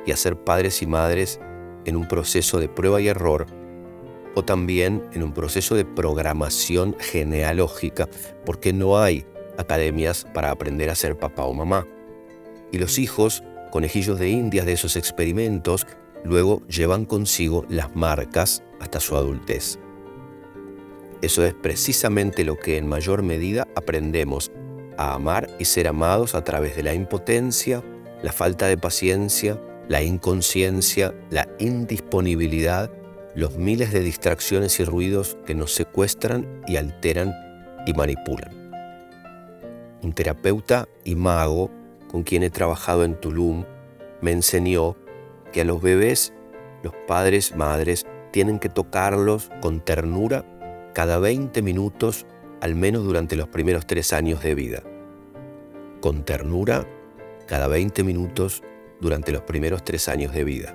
y 0.05 0.11
a 0.11 0.17
ser 0.17 0.37
padres 0.37 0.81
y 0.81 0.87
madres 0.87 1.39
en 1.85 1.95
un 1.95 2.07
proceso 2.07 2.59
de 2.59 2.69
prueba 2.69 3.01
y 3.01 3.07
error 3.07 3.45
o 4.35 4.43
también 4.43 5.03
en 5.13 5.23
un 5.23 5.33
proceso 5.33 5.75
de 5.75 5.85
programación 5.85 6.95
genealógica, 6.99 8.09
porque 8.45 8.73
no 8.73 8.99
hay 8.99 9.25
academias 9.57 10.25
para 10.33 10.51
aprender 10.51 10.89
a 10.89 10.95
ser 10.95 11.17
papá 11.17 11.45
o 11.45 11.53
mamá. 11.53 11.87
Y 12.71 12.77
los 12.77 12.99
hijos 12.99 13.43
conejillos 13.75 14.17
de 14.19 14.29
indias 14.29 14.65
de 14.65 14.71
esos 14.71 14.95
experimentos 14.95 15.85
luego 16.23 16.65
llevan 16.67 17.03
consigo 17.03 17.65
las 17.67 17.93
marcas 17.93 18.63
hasta 18.79 19.01
su 19.01 19.17
adultez. 19.17 19.79
Eso 21.21 21.43
es 21.43 21.53
precisamente 21.53 22.45
lo 22.45 22.57
que 22.57 22.77
en 22.77 22.87
mayor 22.87 23.21
medida 23.21 23.67
aprendemos 23.75 24.49
a 24.97 25.13
amar 25.13 25.49
y 25.59 25.65
ser 25.65 25.89
amados 25.89 26.35
a 26.35 26.43
través 26.45 26.77
de 26.77 26.83
la 26.83 26.93
impotencia, 26.93 27.83
la 28.23 28.31
falta 28.31 28.67
de 28.67 28.77
paciencia, 28.77 29.61
la 29.89 30.01
inconsciencia, 30.01 31.13
la 31.29 31.45
indisponibilidad, 31.59 32.89
los 33.35 33.57
miles 33.57 33.91
de 33.91 33.99
distracciones 33.99 34.79
y 34.79 34.85
ruidos 34.85 35.35
que 35.45 35.53
nos 35.53 35.73
secuestran 35.73 36.61
y 36.65 36.77
alteran 36.77 37.33
y 37.85 37.91
manipulan. 37.91 38.71
Un 40.01 40.13
terapeuta 40.13 40.87
y 41.03 41.15
mago 41.15 41.69
con 42.15 42.23
quien 42.23 42.43
he 42.43 42.49
trabajado 42.49 43.03
en 43.03 43.19
Tulum 43.19 43.65
me 44.21 44.31
enseñó 44.31 44.95
que 45.51 45.59
a 45.59 45.65
los 45.65 45.81
bebés, 45.81 46.33
los 46.81 46.93
padres, 47.09 47.57
madres, 47.57 48.05
tienen 48.31 48.57
que 48.57 48.69
tocarlos 48.69 49.51
con 49.61 49.81
ternura 49.81 50.45
cada 50.93 51.19
20 51.19 51.61
minutos, 51.61 52.25
al 52.61 52.73
menos 52.73 53.03
durante 53.03 53.35
los 53.35 53.49
primeros 53.49 53.85
tres 53.85 54.13
años 54.13 54.41
de 54.41 54.55
vida. 54.55 54.81
Con 55.99 56.23
ternura 56.23 56.87
cada 57.47 57.67
20 57.67 58.05
minutos 58.05 58.63
durante 59.01 59.33
los 59.33 59.41
primeros 59.41 59.83
tres 59.83 60.07
años 60.07 60.33
de 60.33 60.45
vida. 60.45 60.73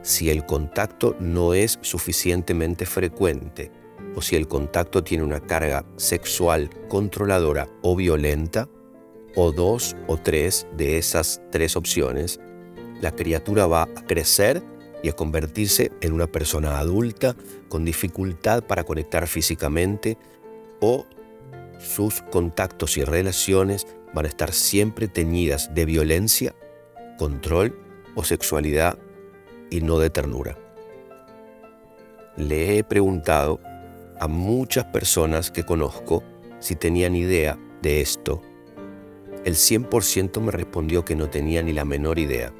Si 0.00 0.30
el 0.30 0.46
contacto 0.46 1.16
no 1.20 1.52
es 1.52 1.78
suficientemente 1.82 2.86
frecuente 2.86 3.70
o 4.16 4.22
si 4.22 4.36
el 4.36 4.48
contacto 4.48 5.04
tiene 5.04 5.22
una 5.22 5.40
carga 5.40 5.84
sexual 5.96 6.70
controladora 6.88 7.68
o 7.82 7.94
violenta, 7.94 8.70
o 9.34 9.52
dos 9.52 9.96
o 10.06 10.16
tres 10.16 10.66
de 10.76 10.98
esas 10.98 11.40
tres 11.50 11.76
opciones, 11.76 12.40
la 13.00 13.12
criatura 13.12 13.66
va 13.66 13.82
a 13.82 14.06
crecer 14.06 14.62
y 15.02 15.08
a 15.08 15.12
convertirse 15.12 15.92
en 16.00 16.12
una 16.12 16.26
persona 16.26 16.78
adulta 16.78 17.36
con 17.68 17.84
dificultad 17.84 18.64
para 18.64 18.84
conectar 18.84 19.26
físicamente 19.26 20.16
o 20.80 21.06
sus 21.78 22.22
contactos 22.22 22.96
y 22.96 23.04
relaciones 23.04 23.86
van 24.14 24.24
a 24.24 24.28
estar 24.28 24.52
siempre 24.52 25.08
teñidas 25.08 25.74
de 25.74 25.84
violencia, 25.84 26.54
control 27.18 27.78
o 28.14 28.24
sexualidad 28.24 28.98
y 29.70 29.80
no 29.80 29.98
de 29.98 30.08
ternura. 30.08 30.56
Le 32.36 32.78
he 32.78 32.84
preguntado 32.84 33.60
a 34.18 34.28
muchas 34.28 34.84
personas 34.86 35.50
que 35.50 35.64
conozco 35.64 36.22
si 36.60 36.76
tenían 36.76 37.14
idea 37.14 37.58
de 37.82 38.00
esto 38.00 38.40
el 39.44 39.54
100% 39.54 40.40
me 40.40 40.50
respondió 40.50 41.04
que 41.04 41.14
no 41.14 41.28
tenía 41.28 41.62
ni 41.62 41.72
la 41.72 41.84
menor 41.84 42.18
idea. 42.18 42.52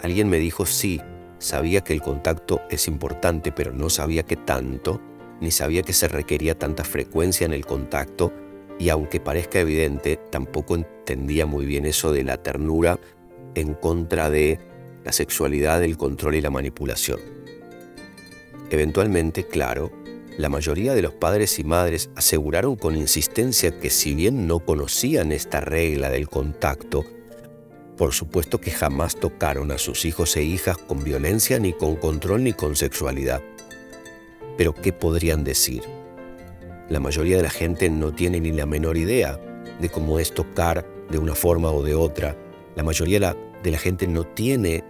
Alguien 0.00 0.28
me 0.28 0.38
dijo 0.38 0.66
sí, 0.66 1.00
sabía 1.38 1.82
que 1.82 1.92
el 1.92 2.02
contacto 2.02 2.60
es 2.68 2.88
importante, 2.88 3.52
pero 3.52 3.72
no 3.72 3.88
sabía 3.88 4.24
qué 4.24 4.36
tanto, 4.36 5.00
ni 5.40 5.50
sabía 5.50 5.82
que 5.82 5.92
se 5.92 6.08
requería 6.08 6.58
tanta 6.58 6.84
frecuencia 6.84 7.44
en 7.44 7.52
el 7.52 7.64
contacto, 7.64 8.32
y 8.78 8.88
aunque 8.88 9.20
parezca 9.20 9.60
evidente, 9.60 10.16
tampoco 10.30 10.74
entendía 10.74 11.46
muy 11.46 11.64
bien 11.64 11.86
eso 11.86 12.12
de 12.12 12.24
la 12.24 12.38
ternura 12.38 12.98
en 13.54 13.74
contra 13.74 14.30
de 14.30 14.58
la 15.04 15.12
sexualidad, 15.12 15.84
el 15.84 15.96
control 15.96 16.34
y 16.34 16.40
la 16.40 16.50
manipulación. 16.50 17.20
Eventualmente, 18.70 19.44
claro, 19.44 19.92
la 20.36 20.48
mayoría 20.48 20.94
de 20.94 21.02
los 21.02 21.14
padres 21.14 21.58
y 21.60 21.64
madres 21.64 22.10
aseguraron 22.16 22.74
con 22.74 22.96
insistencia 22.96 23.78
que 23.78 23.88
si 23.90 24.14
bien 24.14 24.48
no 24.48 24.58
conocían 24.58 25.30
esta 25.30 25.60
regla 25.60 26.10
del 26.10 26.28
contacto, 26.28 27.04
por 27.96 28.12
supuesto 28.12 28.60
que 28.60 28.72
jamás 28.72 29.14
tocaron 29.14 29.70
a 29.70 29.78
sus 29.78 30.04
hijos 30.04 30.36
e 30.36 30.42
hijas 30.42 30.76
con 30.76 31.04
violencia, 31.04 31.60
ni 31.60 31.72
con 31.72 31.94
control, 31.94 32.42
ni 32.42 32.52
con 32.52 32.74
sexualidad. 32.74 33.42
Pero 34.56 34.74
¿qué 34.74 34.92
podrían 34.92 35.44
decir? 35.44 35.82
La 36.88 36.98
mayoría 36.98 37.36
de 37.36 37.44
la 37.44 37.50
gente 37.50 37.88
no 37.88 38.12
tiene 38.12 38.40
ni 38.40 38.50
la 38.50 38.66
menor 38.66 38.96
idea 38.96 39.38
de 39.80 39.88
cómo 39.88 40.18
es 40.18 40.34
tocar 40.34 40.84
de 41.10 41.18
una 41.18 41.36
forma 41.36 41.70
o 41.70 41.84
de 41.84 41.94
otra. 41.94 42.36
La 42.74 42.82
mayoría 42.82 43.36
de 43.62 43.70
la 43.70 43.78
gente 43.78 44.08
no 44.08 44.24
tiene 44.24 44.82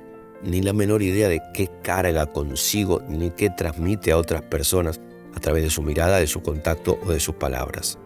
ni 0.42 0.62
la 0.62 0.72
menor 0.72 1.02
idea 1.02 1.28
de 1.28 1.42
qué 1.52 1.68
carga 1.82 2.26
consigo 2.26 3.02
ni 3.08 3.30
qué 3.30 3.50
transmite 3.50 4.12
a 4.12 4.16
otras 4.16 4.42
personas 4.42 5.00
a 5.34 5.40
través 5.40 5.62
de 5.62 5.70
su 5.70 5.82
mirada, 5.82 6.18
de 6.18 6.26
su 6.26 6.42
contacto 6.42 6.98
o 7.04 7.12
de 7.12 7.20
sus 7.20 7.34
palabras. 7.34 7.98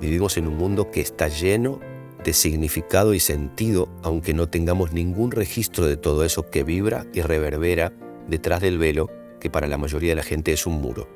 Vivimos 0.00 0.36
en 0.36 0.46
un 0.46 0.56
mundo 0.56 0.90
que 0.90 1.00
está 1.00 1.28
lleno 1.28 1.80
realmente 2.26 2.32
significado 2.32 3.14
y 3.14 3.20
sentido, 3.20 3.88
aunque 4.02 4.34
no 4.34 4.48
tengamos 4.48 4.92
ningún 4.92 5.30
registro 5.30 5.86
de 5.86 5.96
todo 5.96 6.24
eso 6.24 6.50
que 6.50 6.64
vibra 6.64 7.06
y 7.12 7.20
reverbera 7.20 7.92
detrás 8.28 8.60
del 8.60 8.78
velo, 8.78 9.08
que 9.40 9.50
para 9.50 9.68
la 9.68 9.78
mayoría 9.78 10.10
de 10.10 10.16
la 10.16 10.22
gente 10.22 10.52
es 10.52 10.66
un 10.66 10.80
muro. 10.80 11.08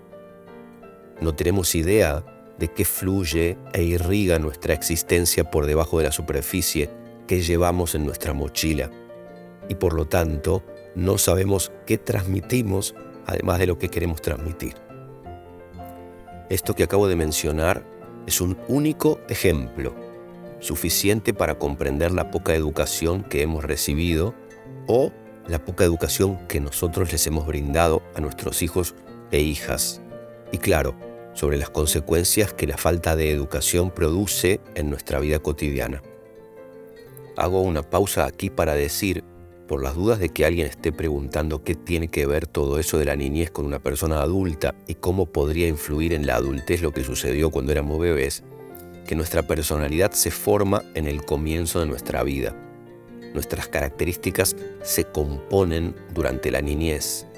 No 1.20 1.34
tenemos 1.34 1.74
idea 1.74 2.24
de 2.58 2.68
qué 2.68 2.84
fluye 2.84 3.56
e 3.72 3.82
irriga 3.82 4.38
nuestra 4.38 4.74
existencia 4.74 5.50
por 5.50 5.66
debajo 5.66 5.98
de 5.98 6.04
la 6.04 6.12
superficie 6.12 6.90
que 7.26 7.42
llevamos 7.42 7.94
en 7.94 8.04
nuestra 8.04 8.32
mochila. 8.32 8.90
Y 9.68 9.74
por 9.74 9.94
lo 9.94 10.06
tanto, 10.06 10.62
no 10.94 11.18
sabemos 11.18 11.72
qué 11.86 11.98
transmitimos 11.98 12.94
además 13.26 13.58
de 13.58 13.66
lo 13.66 13.78
que 13.78 13.88
queremos 13.88 14.20
transmitir. 14.20 14.89
Esto 16.50 16.74
que 16.74 16.82
acabo 16.82 17.06
de 17.06 17.14
mencionar 17.14 17.86
es 18.26 18.40
un 18.40 18.58
único 18.66 19.20
ejemplo, 19.28 19.94
suficiente 20.58 21.32
para 21.32 21.60
comprender 21.60 22.10
la 22.10 22.32
poca 22.32 22.56
educación 22.56 23.22
que 23.22 23.42
hemos 23.42 23.64
recibido 23.64 24.34
o 24.88 25.12
la 25.46 25.64
poca 25.64 25.84
educación 25.84 26.44
que 26.48 26.60
nosotros 26.60 27.12
les 27.12 27.24
hemos 27.28 27.46
brindado 27.46 28.02
a 28.16 28.20
nuestros 28.20 28.62
hijos 28.62 28.96
e 29.30 29.40
hijas. 29.40 30.02
Y 30.50 30.58
claro, 30.58 30.96
sobre 31.34 31.56
las 31.56 31.70
consecuencias 31.70 32.52
que 32.52 32.66
la 32.66 32.76
falta 32.76 33.14
de 33.14 33.30
educación 33.30 33.92
produce 33.92 34.60
en 34.74 34.90
nuestra 34.90 35.20
vida 35.20 35.38
cotidiana. 35.38 36.02
Hago 37.36 37.62
una 37.62 37.82
pausa 37.82 38.26
aquí 38.26 38.50
para 38.50 38.74
decir, 38.74 39.22
por 39.70 39.84
las 39.84 39.94
dudas 39.94 40.18
de 40.18 40.30
que 40.30 40.44
alguien 40.44 40.66
esté 40.66 40.90
preguntando 40.90 41.62
qué 41.62 41.76
tiene 41.76 42.08
que 42.08 42.26
ver 42.26 42.48
todo 42.48 42.80
eso 42.80 42.98
de 42.98 43.04
la 43.04 43.14
niñez 43.14 43.52
con 43.52 43.66
una 43.66 43.78
persona 43.78 44.20
adulta 44.20 44.74
y 44.88 44.96
cómo 44.96 45.26
podría 45.26 45.68
influir 45.68 46.12
en 46.12 46.26
la 46.26 46.34
adultez 46.34 46.82
lo 46.82 46.90
que 46.92 47.04
sucedió 47.04 47.50
cuando 47.50 47.70
éramos 47.70 48.00
bebés, 48.00 48.42
que 49.06 49.14
nuestra 49.14 49.44
personalidad 49.44 50.10
se 50.10 50.32
forma 50.32 50.82
en 50.94 51.06
el 51.06 51.24
comienzo 51.24 51.78
de 51.78 51.86
nuestra 51.86 52.24
vida. 52.24 52.52
Nuestras 53.32 53.68
características 53.68 54.56
se 54.82 55.04
componen 55.04 55.94
durante 56.12 56.50
la 56.50 56.62
niñez 56.62 57.28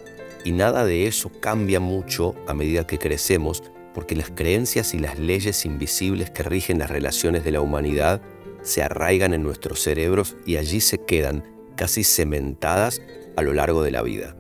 y 0.43 0.53
nada 0.53 0.87
de 0.87 1.07
eso 1.07 1.31
cambia 1.39 1.81
mucho 1.81 2.35
a 2.47 2.55
medida 2.55 2.87
que 2.87 2.97
crecemos 2.97 3.63
porque 3.93 4.17
las 4.17 4.31
creencias 4.31 4.95
y 4.95 4.99
las 5.01 5.19
leyes 5.19 5.67
invisibles 5.67 6.31
que 6.31 6.45
rigen 6.45 6.79
las 6.79 6.89
relaciones 6.89 7.45
de 7.45 7.51
la 7.51 7.61
humanidad 7.61 8.23
se 8.63 8.83
arraigan 8.83 9.35
en 9.35 9.43
nuestros 9.43 9.83
cerebros 9.83 10.35
y 10.47 10.57
allí 10.57 10.81
se 10.81 10.97
quedan 10.97 11.53
casi 11.83 12.05
cementadas 12.05 13.03
a 13.37 13.43
lo 13.43 13.53
largo 13.53 13.83
de 13.83 13.91
la 13.91 14.03
vida. 14.03 14.37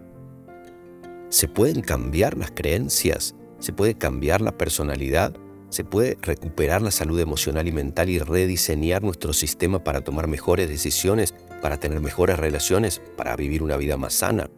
¿Se 1.28 1.48
pueden 1.48 1.81
cambiar 1.81 2.38
las 2.38 2.52
creencias? 2.52 3.35
¿Se 3.59 3.72
puede 3.72 3.94
cambiar 3.94 4.40
la 4.40 4.57
personalidad? 4.57 5.35
¿Se 5.68 5.83
puede 5.83 6.16
recuperar 6.22 6.83
la 6.83 6.92
salud 6.92 7.18
emocional 7.18 7.66
y 7.66 7.72
mental 7.72 8.11
y 8.11 8.20
rediseñar 8.20 9.02
nuestro 9.02 9.33
sistema 9.33 9.83
para 9.83 10.02
tomar 10.02 10.28
mejores 10.28 10.68
decisiones, 10.68 11.35
para 11.61 11.78
tener 11.78 11.98
mejores 11.98 12.38
relaciones, 12.38 13.02
para 13.16 13.35
vivir 13.35 13.64
una 13.64 13.76
vida 13.76 13.96
más 13.96 14.14
sana? 14.14 14.48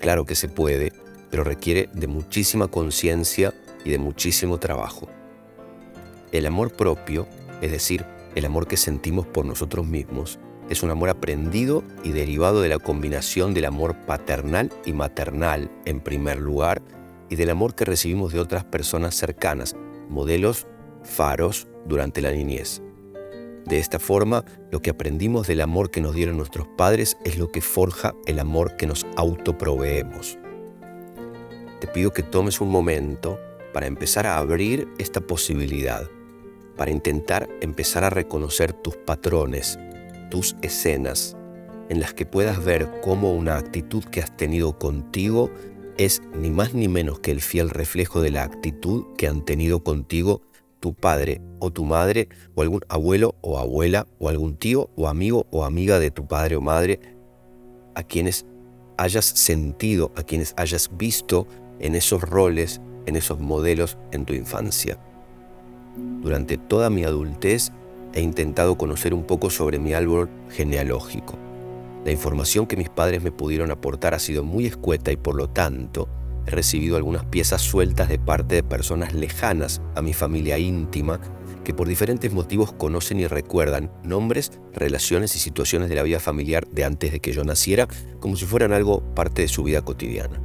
Claro 0.00 0.24
que 0.24 0.34
se 0.34 0.48
puede, 0.48 0.92
pero 1.30 1.44
requiere 1.44 1.88
de 1.92 2.08
muchísima 2.08 2.66
conciencia 2.66 3.54
y 3.84 3.90
de 3.90 3.98
muchísimo 3.98 4.58
trabajo. 4.58 5.08
El 6.32 6.44
amor 6.46 6.72
propio, 6.72 7.28
es 7.62 7.70
decir, 7.70 8.04
el 8.34 8.44
amor 8.46 8.66
que 8.66 8.76
sentimos 8.76 9.28
por 9.28 9.46
nosotros 9.46 9.86
mismos, 9.86 10.40
es 10.68 10.82
un 10.82 10.90
amor 10.90 11.08
aprendido 11.08 11.82
y 12.04 12.12
derivado 12.12 12.60
de 12.60 12.68
la 12.68 12.78
combinación 12.78 13.54
del 13.54 13.64
amor 13.64 13.96
paternal 14.06 14.70
y 14.84 14.92
maternal 14.92 15.70
en 15.84 16.00
primer 16.00 16.38
lugar 16.38 16.82
y 17.30 17.36
del 17.36 17.50
amor 17.50 17.74
que 17.74 17.84
recibimos 17.84 18.32
de 18.32 18.40
otras 18.40 18.64
personas 18.64 19.14
cercanas, 19.14 19.76
modelos, 20.08 20.66
faros 21.02 21.68
durante 21.86 22.20
la 22.20 22.32
niñez. 22.32 22.82
De 23.64 23.78
esta 23.78 23.98
forma, 23.98 24.44
lo 24.70 24.80
que 24.80 24.90
aprendimos 24.90 25.46
del 25.46 25.60
amor 25.60 25.90
que 25.90 26.00
nos 26.00 26.14
dieron 26.14 26.38
nuestros 26.38 26.66
padres 26.76 27.18
es 27.24 27.38
lo 27.38 27.52
que 27.52 27.60
forja 27.60 28.14
el 28.26 28.38
amor 28.38 28.76
que 28.76 28.86
nos 28.86 29.06
autoproveemos. 29.16 30.38
Te 31.80 31.86
pido 31.86 32.12
que 32.12 32.22
tomes 32.22 32.60
un 32.60 32.70
momento 32.70 33.38
para 33.74 33.86
empezar 33.86 34.26
a 34.26 34.38
abrir 34.38 34.88
esta 34.98 35.20
posibilidad, 35.20 36.08
para 36.76 36.90
intentar 36.90 37.48
empezar 37.60 38.04
a 38.04 38.10
reconocer 38.10 38.72
tus 38.72 38.96
patrones, 38.96 39.78
tus 40.30 40.56
escenas, 40.62 41.36
en 41.88 42.00
las 42.00 42.14
que 42.14 42.26
puedas 42.26 42.64
ver 42.64 42.88
cómo 43.02 43.32
una 43.32 43.56
actitud 43.56 44.04
que 44.04 44.20
has 44.20 44.36
tenido 44.36 44.78
contigo 44.78 45.50
es 45.96 46.22
ni 46.34 46.50
más 46.50 46.74
ni 46.74 46.88
menos 46.88 47.18
que 47.20 47.30
el 47.30 47.40
fiel 47.40 47.70
reflejo 47.70 48.20
de 48.20 48.30
la 48.30 48.42
actitud 48.42 49.04
que 49.16 49.26
han 49.26 49.44
tenido 49.44 49.82
contigo 49.82 50.42
tu 50.80 50.94
padre 50.94 51.40
o 51.58 51.72
tu 51.72 51.84
madre 51.84 52.28
o 52.54 52.62
algún 52.62 52.82
abuelo 52.88 53.34
o 53.40 53.58
abuela 53.58 54.06
o 54.18 54.28
algún 54.28 54.56
tío 54.56 54.90
o 54.96 55.08
amigo 55.08 55.46
o 55.50 55.64
amiga 55.64 55.98
de 55.98 56.12
tu 56.12 56.26
padre 56.28 56.54
o 56.54 56.60
madre 56.60 57.00
a 57.96 58.04
quienes 58.04 58.46
hayas 58.96 59.24
sentido, 59.24 60.12
a 60.14 60.22
quienes 60.22 60.54
hayas 60.56 60.90
visto 60.96 61.48
en 61.80 61.96
esos 61.96 62.22
roles 62.22 62.80
en 63.08 63.16
esos 63.16 63.40
modelos 63.40 63.96
en 64.12 64.24
tu 64.26 64.34
infancia. 64.34 64.98
Durante 66.22 66.58
toda 66.58 66.90
mi 66.90 67.04
adultez 67.04 67.72
he 68.18 68.22
intentado 68.22 68.76
conocer 68.76 69.14
un 69.14 69.24
poco 69.24 69.50
sobre 69.50 69.78
mi 69.78 69.92
árbol 69.92 70.28
genealógico. 70.50 71.38
La 72.04 72.12
información 72.12 72.66
que 72.66 72.76
mis 72.76 72.88
padres 72.88 73.22
me 73.22 73.32
pudieron 73.32 73.70
aportar 73.70 74.14
ha 74.14 74.18
sido 74.18 74.44
muy 74.44 74.66
escueta 74.66 75.12
y 75.12 75.16
por 75.16 75.34
lo 75.34 75.48
tanto 75.48 76.08
he 76.46 76.50
recibido 76.50 76.96
algunas 76.96 77.24
piezas 77.26 77.60
sueltas 77.60 78.08
de 78.08 78.18
parte 78.18 78.56
de 78.56 78.62
personas 78.62 79.12
lejanas 79.12 79.82
a 79.94 80.02
mi 80.02 80.14
familia 80.14 80.58
íntima 80.58 81.20
que 81.64 81.74
por 81.74 81.86
diferentes 81.86 82.32
motivos 82.32 82.72
conocen 82.72 83.20
y 83.20 83.26
recuerdan 83.26 83.92
nombres, 84.02 84.52
relaciones 84.72 85.36
y 85.36 85.38
situaciones 85.38 85.90
de 85.90 85.96
la 85.96 86.02
vida 86.02 86.18
familiar 86.18 86.66
de 86.68 86.84
antes 86.84 87.12
de 87.12 87.20
que 87.20 87.32
yo 87.32 87.44
naciera 87.44 87.86
como 88.20 88.36
si 88.36 88.46
fueran 88.46 88.72
algo 88.72 89.02
parte 89.14 89.42
de 89.42 89.48
su 89.48 89.64
vida 89.64 89.82
cotidiana. 89.82 90.40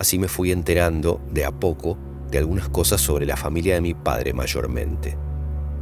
Así 0.00 0.18
me 0.18 0.26
fui 0.26 0.50
enterando 0.50 1.20
de 1.30 1.44
a 1.44 1.52
poco 1.52 1.96
de 2.30 2.38
algunas 2.38 2.68
cosas 2.68 3.00
sobre 3.00 3.26
la 3.26 3.36
familia 3.36 3.74
de 3.74 3.80
mi 3.80 3.94
padre 3.94 4.32
mayormente. 4.32 5.16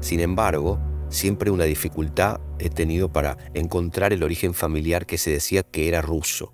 Sin 0.01 0.21
embargo, 0.21 0.79
siempre 1.13 1.51
una 1.51 1.65
dificultad 1.65 2.41
he 2.59 2.71
tenido 2.71 3.13
para 3.13 3.37
encontrar 3.55 4.13
el 4.13 4.23
origen 4.23 4.55
familiar 4.55 5.07
que 5.07 5.19
se 5.19 5.31
decía 5.31 5.63
que 5.63 5.89
era 5.89 6.01
ruso. 6.01 6.53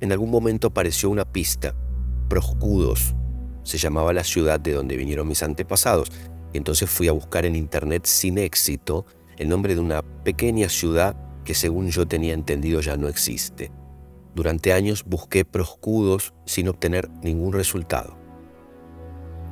En 0.00 0.12
algún 0.12 0.30
momento 0.30 0.68
apareció 0.68 1.10
una 1.10 1.24
pista, 1.24 1.74
Proscudos, 2.28 3.14
se 3.62 3.78
llamaba 3.78 4.12
la 4.12 4.22
ciudad 4.22 4.60
de 4.60 4.72
donde 4.72 4.96
vinieron 4.96 5.26
mis 5.26 5.42
antepasados, 5.42 6.10
y 6.52 6.58
entonces 6.58 6.90
fui 6.90 7.08
a 7.08 7.12
buscar 7.12 7.46
en 7.46 7.56
internet 7.56 8.04
sin 8.04 8.36
éxito 8.36 9.06
el 9.38 9.48
nombre 9.48 9.74
de 9.74 9.80
una 9.80 10.02
pequeña 10.02 10.68
ciudad 10.68 11.16
que 11.44 11.54
según 11.54 11.88
yo 11.88 12.06
tenía 12.06 12.34
entendido 12.34 12.82
ya 12.82 12.98
no 12.98 13.08
existe. 13.08 13.70
Durante 14.34 14.74
años 14.74 15.04
busqué 15.06 15.46
proscudos 15.46 16.34
sin 16.44 16.68
obtener 16.68 17.08
ningún 17.22 17.54
resultado. 17.54 18.16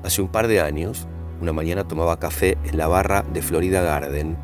Hace 0.02 0.20
un 0.20 0.28
par 0.28 0.48
de 0.48 0.60
años, 0.60 1.08
una 1.40 1.52
mañana 1.52 1.86
tomaba 1.86 2.18
café 2.18 2.56
en 2.64 2.78
la 2.78 2.88
barra 2.88 3.22
de 3.22 3.42
Florida 3.42 3.82
Garden, 3.82 4.36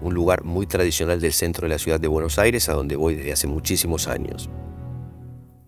un 0.00 0.14
lugar 0.14 0.44
muy 0.44 0.66
tradicional 0.66 1.20
del 1.20 1.32
centro 1.32 1.66
de 1.66 1.74
la 1.74 1.78
ciudad 1.78 2.00
de 2.00 2.08
Buenos 2.08 2.38
Aires 2.38 2.68
a 2.68 2.74
donde 2.74 2.96
voy 2.96 3.14
desde 3.14 3.32
hace 3.32 3.46
muchísimos 3.46 4.08
años. 4.08 4.48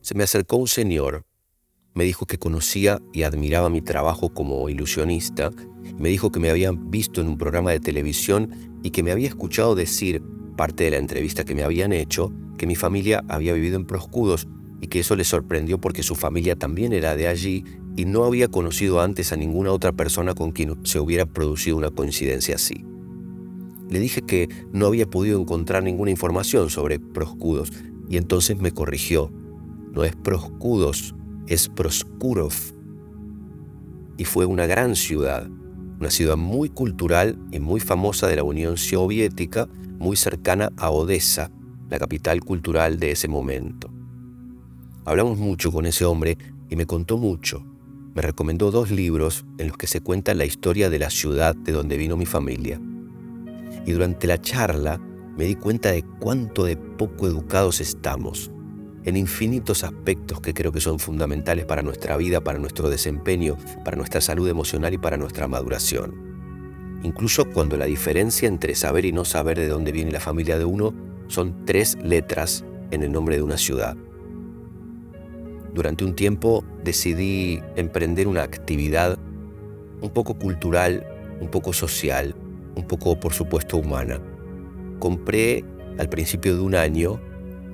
Se 0.00 0.14
me 0.14 0.24
acercó 0.24 0.56
un 0.56 0.68
señor, 0.68 1.24
me 1.94 2.04
dijo 2.04 2.26
que 2.26 2.38
conocía 2.38 3.00
y 3.12 3.24
admiraba 3.24 3.68
mi 3.68 3.82
trabajo 3.82 4.32
como 4.32 4.68
ilusionista, 4.68 5.50
me 5.98 6.08
dijo 6.08 6.30
que 6.30 6.40
me 6.40 6.50
habían 6.50 6.90
visto 6.90 7.20
en 7.20 7.28
un 7.28 7.38
programa 7.38 7.72
de 7.72 7.80
televisión 7.80 8.78
y 8.82 8.90
que 8.90 9.02
me 9.02 9.10
había 9.10 9.28
escuchado 9.28 9.74
decir, 9.74 10.22
parte 10.56 10.84
de 10.84 10.92
la 10.92 10.98
entrevista 10.98 11.44
que 11.44 11.54
me 11.54 11.62
habían 11.62 11.92
hecho, 11.92 12.32
que 12.56 12.66
mi 12.66 12.76
familia 12.76 13.22
había 13.28 13.52
vivido 13.52 13.76
en 13.76 13.86
Proscudos 13.86 14.48
y 14.80 14.88
que 14.88 15.00
eso 15.00 15.16
le 15.16 15.24
sorprendió 15.24 15.78
porque 15.78 16.02
su 16.02 16.14
familia 16.14 16.56
también 16.56 16.92
era 16.92 17.16
de 17.16 17.28
allí 17.28 17.64
y 17.96 18.04
no 18.04 18.24
había 18.24 18.48
conocido 18.48 19.00
antes 19.00 19.32
a 19.32 19.36
ninguna 19.36 19.72
otra 19.72 19.92
persona 19.92 20.34
con 20.34 20.52
quien 20.52 20.84
se 20.84 21.00
hubiera 21.00 21.26
producido 21.26 21.76
una 21.76 21.90
coincidencia 21.90 22.54
así. 22.54 22.84
Le 23.90 23.98
dije 23.98 24.22
que 24.22 24.48
no 24.72 24.86
había 24.86 25.06
podido 25.06 25.40
encontrar 25.40 25.82
ninguna 25.82 26.10
información 26.10 26.70
sobre 26.70 27.00
Proscudos 27.00 27.72
y 28.08 28.16
entonces 28.16 28.58
me 28.58 28.70
corrigió. 28.70 29.32
No 29.92 30.04
es 30.04 30.14
Proscudos, 30.14 31.14
es 31.48 31.68
Proskurov. 31.68 32.52
Y 34.16 34.24
fue 34.24 34.46
una 34.46 34.66
gran 34.66 34.94
ciudad, 34.94 35.48
una 35.98 36.10
ciudad 36.10 36.36
muy 36.36 36.68
cultural 36.68 37.38
y 37.50 37.58
muy 37.58 37.80
famosa 37.80 38.28
de 38.28 38.36
la 38.36 38.44
Unión 38.44 38.76
Soviética, 38.76 39.68
muy 39.98 40.16
cercana 40.16 40.70
a 40.76 40.90
Odessa, 40.90 41.50
la 41.88 41.98
capital 41.98 42.40
cultural 42.40 43.00
de 43.00 43.10
ese 43.10 43.26
momento. 43.26 43.90
Hablamos 45.04 45.38
mucho 45.38 45.72
con 45.72 45.86
ese 45.86 46.04
hombre 46.04 46.36
y 46.68 46.76
me 46.76 46.86
contó 46.86 47.16
mucho. 47.16 47.64
Me 48.14 48.22
recomendó 48.22 48.70
dos 48.70 48.90
libros 48.90 49.46
en 49.58 49.68
los 49.68 49.76
que 49.76 49.86
se 49.86 50.00
cuenta 50.00 50.34
la 50.34 50.44
historia 50.44 50.90
de 50.90 50.98
la 50.98 51.10
ciudad 51.10 51.56
de 51.56 51.72
donde 51.72 51.96
vino 51.96 52.16
mi 52.16 52.26
familia. 52.26 52.80
Y 53.86 53.92
durante 53.92 54.26
la 54.26 54.40
charla 54.40 55.00
me 55.36 55.44
di 55.44 55.54
cuenta 55.54 55.90
de 55.90 56.02
cuánto 56.02 56.64
de 56.64 56.76
poco 56.76 57.26
educados 57.26 57.80
estamos 57.80 58.50
en 59.04 59.16
infinitos 59.16 59.84
aspectos 59.84 60.40
que 60.40 60.52
creo 60.52 60.72
que 60.72 60.80
son 60.80 60.98
fundamentales 60.98 61.64
para 61.64 61.82
nuestra 61.82 62.18
vida, 62.18 62.42
para 62.42 62.58
nuestro 62.58 62.90
desempeño, 62.90 63.56
para 63.84 63.96
nuestra 63.96 64.20
salud 64.20 64.48
emocional 64.48 64.92
y 64.92 64.98
para 64.98 65.16
nuestra 65.16 65.48
maduración. 65.48 66.28
incluso 67.02 67.46
cuando 67.46 67.78
la 67.78 67.86
diferencia 67.86 68.46
entre 68.46 68.74
saber 68.74 69.06
y 69.06 69.12
no 69.12 69.24
saber 69.24 69.58
de 69.58 69.68
dónde 69.68 69.90
viene 69.90 70.10
la 70.10 70.20
familia 70.20 70.58
de 70.58 70.66
uno 70.66 70.92
son 71.28 71.64
tres 71.64 71.96
letras 72.02 72.62
en 72.90 73.02
el 73.02 73.10
nombre 73.10 73.36
de 73.36 73.42
una 73.42 73.56
ciudad. 73.56 73.96
Durante 75.72 76.04
un 76.04 76.14
tiempo 76.14 76.64
decidí 76.82 77.62
emprender 77.76 78.26
una 78.26 78.42
actividad 78.42 79.18
un 80.00 80.10
poco 80.10 80.34
cultural, 80.34 81.06
un 81.40 81.48
poco 81.48 81.72
social, 81.72 82.34
un 82.74 82.86
poco 82.86 83.18
por 83.20 83.32
supuesto 83.32 83.76
humana. 83.76 84.20
Compré 84.98 85.64
al 85.98 86.08
principio 86.08 86.54
de 86.54 86.60
un 86.60 86.74
año 86.74 87.20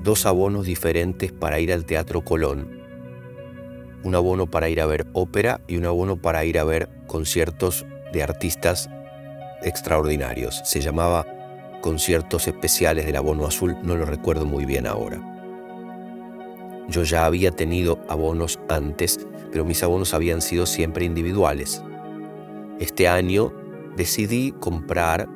dos 0.02 0.26
abonos 0.26 0.66
diferentes 0.66 1.32
para 1.32 1.58
ir 1.58 1.72
al 1.72 1.84
Teatro 1.84 2.22
Colón. 2.22 2.70
Un 4.02 4.14
abono 4.14 4.48
para 4.48 4.68
ir 4.68 4.80
a 4.80 4.86
ver 4.86 5.06
ópera 5.12 5.60
y 5.66 5.76
un 5.76 5.86
abono 5.86 6.16
para 6.16 6.44
ir 6.44 6.58
a 6.58 6.64
ver 6.64 6.88
conciertos 7.06 7.86
de 8.12 8.22
artistas 8.22 8.88
extraordinarios. 9.62 10.60
Se 10.64 10.80
llamaba 10.80 11.26
Conciertos 11.80 12.46
Especiales 12.46 13.06
del 13.06 13.16
Abono 13.16 13.46
Azul, 13.46 13.76
no 13.82 13.96
lo 13.96 14.04
recuerdo 14.04 14.44
muy 14.44 14.64
bien 14.64 14.86
ahora. 14.86 15.35
Yo 16.88 17.02
ya 17.02 17.26
había 17.26 17.50
tenido 17.50 17.98
abonos 18.08 18.58
antes, 18.68 19.26
pero 19.50 19.64
mis 19.64 19.82
abonos 19.82 20.14
habían 20.14 20.40
sido 20.40 20.66
siempre 20.66 21.04
individuales. 21.04 21.82
Este 22.78 23.08
año 23.08 23.52
decidí 23.96 24.52
comprar 24.52 25.28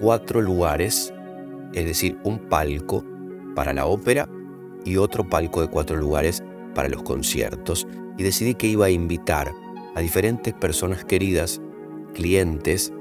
cuatro 0.00 0.40
lugares, 0.40 1.14
es 1.72 1.86
decir, 1.86 2.18
un 2.24 2.38
palco 2.38 3.04
para 3.54 3.72
la 3.72 3.86
ópera 3.86 4.28
y 4.84 4.96
otro 4.96 5.28
palco 5.28 5.60
de 5.60 5.68
cuatro 5.68 5.96
lugares 5.96 6.42
para 6.74 6.88
los 6.88 7.02
conciertos, 7.02 7.86
y 8.18 8.22
decidí 8.22 8.54
que 8.54 8.66
iba 8.66 8.86
a 8.86 8.90
invitar 8.90 9.52
a 9.94 10.00
diferentes 10.00 10.52
personas 10.54 11.04
queridas, 11.04 11.60
clientes, 12.14 12.92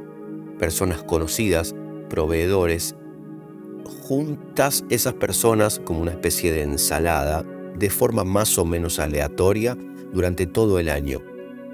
personas 0.60 1.04
conocidas, 1.04 1.76
proveedores, 2.10 2.96
juntas 4.08 4.86
esas 4.90 5.14
personas 5.14 5.80
como 5.80 6.02
una 6.02 6.12
especie 6.12 6.52
de 6.52 6.64
ensalada 6.64 7.44
de 7.82 7.90
forma 7.90 8.24
más 8.24 8.60
o 8.60 8.64
menos 8.64 9.00
aleatoria 9.00 9.76
durante 10.14 10.46
todo 10.46 10.78
el 10.78 10.88
año. 10.88 11.20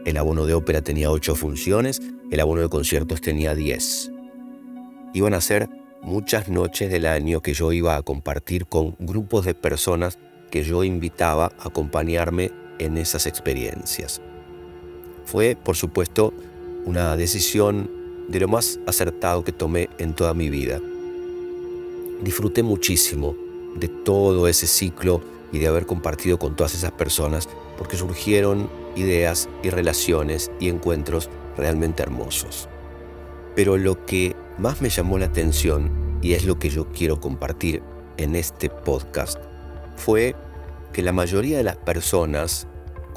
El 0.05 0.15
abono 0.15 0.45
de 0.45 0.53
ópera 0.53 0.81
tenía 0.81 1.11
ocho 1.11 1.35
funciones, 1.35 2.01
el 2.31 2.39
abono 2.39 2.61
de 2.61 2.69
conciertos 2.69 3.19
tenía 3.19 3.53
diez. 3.53 4.09
Iban 5.13 5.33
a 5.33 5.41
ser 5.41 5.67
muchas 6.01 6.47
noches 6.47 6.89
del 6.89 7.07
año 7.07 7.41
que 7.41 7.53
yo 7.53 7.73
iba 7.73 7.97
a 7.97 8.03
compartir 8.03 8.67
con 8.67 8.95
grupos 8.99 9.43
de 9.43 9.53
personas 9.53 10.17
que 10.49 10.63
yo 10.63 10.85
invitaba 10.85 11.51
a 11.59 11.67
acompañarme 11.67 12.51
en 12.79 12.97
esas 12.97 13.27
experiencias. 13.27 14.21
Fue, 15.25 15.57
por 15.61 15.75
supuesto, 15.75 16.33
una 16.85 17.17
decisión 17.17 17.91
de 18.29 18.39
lo 18.39 18.47
más 18.47 18.79
acertado 18.87 19.43
que 19.43 19.51
tomé 19.51 19.89
en 19.97 20.13
toda 20.13 20.33
mi 20.33 20.49
vida. 20.49 20.79
Disfruté 22.23 22.63
muchísimo 22.63 23.35
de 23.75 23.89
todo 23.89 24.47
ese 24.47 24.67
ciclo 24.67 25.21
y 25.51 25.59
de 25.59 25.67
haber 25.67 25.85
compartido 25.85 26.39
con 26.39 26.55
todas 26.55 26.73
esas 26.73 26.91
personas 26.91 27.47
porque 27.77 27.97
surgieron 27.97 28.69
ideas 28.95 29.49
y 29.63 29.69
relaciones 29.69 30.51
y 30.59 30.69
encuentros 30.69 31.29
realmente 31.57 32.03
hermosos. 32.03 32.69
Pero 33.55 33.77
lo 33.77 34.05
que 34.05 34.35
más 34.57 34.81
me 34.81 34.89
llamó 34.89 35.17
la 35.17 35.25
atención 35.25 36.19
y 36.21 36.33
es 36.33 36.45
lo 36.45 36.59
que 36.59 36.69
yo 36.69 36.87
quiero 36.91 37.19
compartir 37.19 37.81
en 38.17 38.35
este 38.35 38.69
podcast 38.69 39.37
fue 39.95 40.35
que 40.93 41.01
la 41.01 41.13
mayoría 41.13 41.57
de 41.57 41.63
las 41.63 41.77
personas 41.77 42.67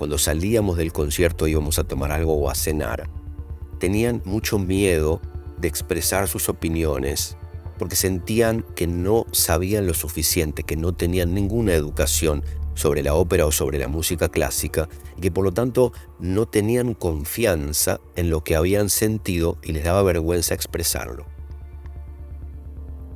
cuando 0.00 0.16
salíamos 0.16 0.78
del 0.78 0.94
concierto 0.94 1.46
íbamos 1.46 1.78
a 1.78 1.84
tomar 1.84 2.10
algo 2.10 2.32
o 2.32 2.48
a 2.48 2.54
cenar, 2.54 3.10
tenían 3.78 4.22
mucho 4.24 4.58
miedo 4.58 5.20
de 5.58 5.68
expresar 5.68 6.26
sus 6.26 6.48
opiniones 6.48 7.36
porque 7.80 7.96
sentían 7.96 8.62
que 8.76 8.86
no 8.86 9.24
sabían 9.32 9.86
lo 9.86 9.94
suficiente, 9.94 10.64
que 10.64 10.76
no 10.76 10.92
tenían 10.92 11.32
ninguna 11.32 11.72
educación 11.72 12.44
sobre 12.74 13.02
la 13.02 13.14
ópera 13.14 13.46
o 13.46 13.52
sobre 13.52 13.78
la 13.78 13.88
música 13.88 14.28
clásica 14.28 14.86
y 15.16 15.22
que 15.22 15.30
por 15.30 15.44
lo 15.44 15.52
tanto 15.52 15.94
no 16.18 16.44
tenían 16.44 16.92
confianza 16.92 17.98
en 18.16 18.28
lo 18.28 18.44
que 18.44 18.54
habían 18.54 18.90
sentido 18.90 19.56
y 19.62 19.72
les 19.72 19.84
daba 19.84 20.02
vergüenza 20.02 20.52
expresarlo. 20.52 21.24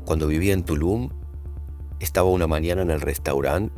Cuando 0.06 0.28
vivía 0.28 0.54
en 0.54 0.64
Tulum, 0.64 1.10
estaba 2.00 2.30
una 2.30 2.46
mañana 2.46 2.80
en 2.80 2.90
el 2.90 3.02
restaurante 3.02 3.74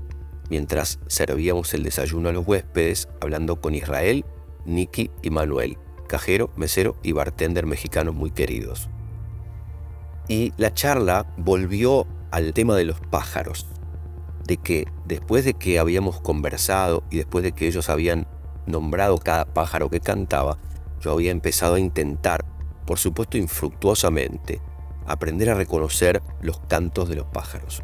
mientras 0.51 1.01
servíamos 1.09 1.75
el 1.75 1.83
desayuno 1.83 2.29
a 2.29 2.33
los 2.33 2.46
huéspedes 2.46 3.09
hablando 3.20 3.61
con 3.61 3.75
Israel, 3.75 4.25
Nicky 4.64 5.11
y 5.20 5.31
Manuel 5.31 5.79
cajero, 6.07 6.51
mesero 6.55 6.94
y 7.03 7.11
bartender 7.11 7.66
mexicanos 7.66 8.14
muy 8.14 8.31
queridos. 8.31 8.88
Y 10.28 10.52
la 10.56 10.74
charla 10.74 11.26
volvió 11.36 12.06
al 12.30 12.52
tema 12.52 12.74
de 12.74 12.84
los 12.84 13.00
pájaros, 13.00 13.66
de 14.44 14.56
que 14.56 14.86
después 15.04 15.44
de 15.44 15.54
que 15.54 15.78
habíamos 15.78 16.20
conversado 16.20 17.04
y 17.10 17.18
después 17.18 17.44
de 17.44 17.52
que 17.52 17.68
ellos 17.68 17.88
habían 17.88 18.26
nombrado 18.66 19.18
cada 19.18 19.44
pájaro 19.44 19.88
que 19.88 20.00
cantaba, 20.00 20.58
yo 21.00 21.12
había 21.12 21.30
empezado 21.30 21.74
a 21.74 21.80
intentar, 21.80 22.44
por 22.84 22.98
supuesto 22.98 23.38
infructuosamente, 23.38 24.60
aprender 25.06 25.50
a 25.50 25.54
reconocer 25.54 26.22
los 26.40 26.58
cantos 26.60 27.08
de 27.08 27.16
los 27.16 27.26
pájaros. 27.26 27.82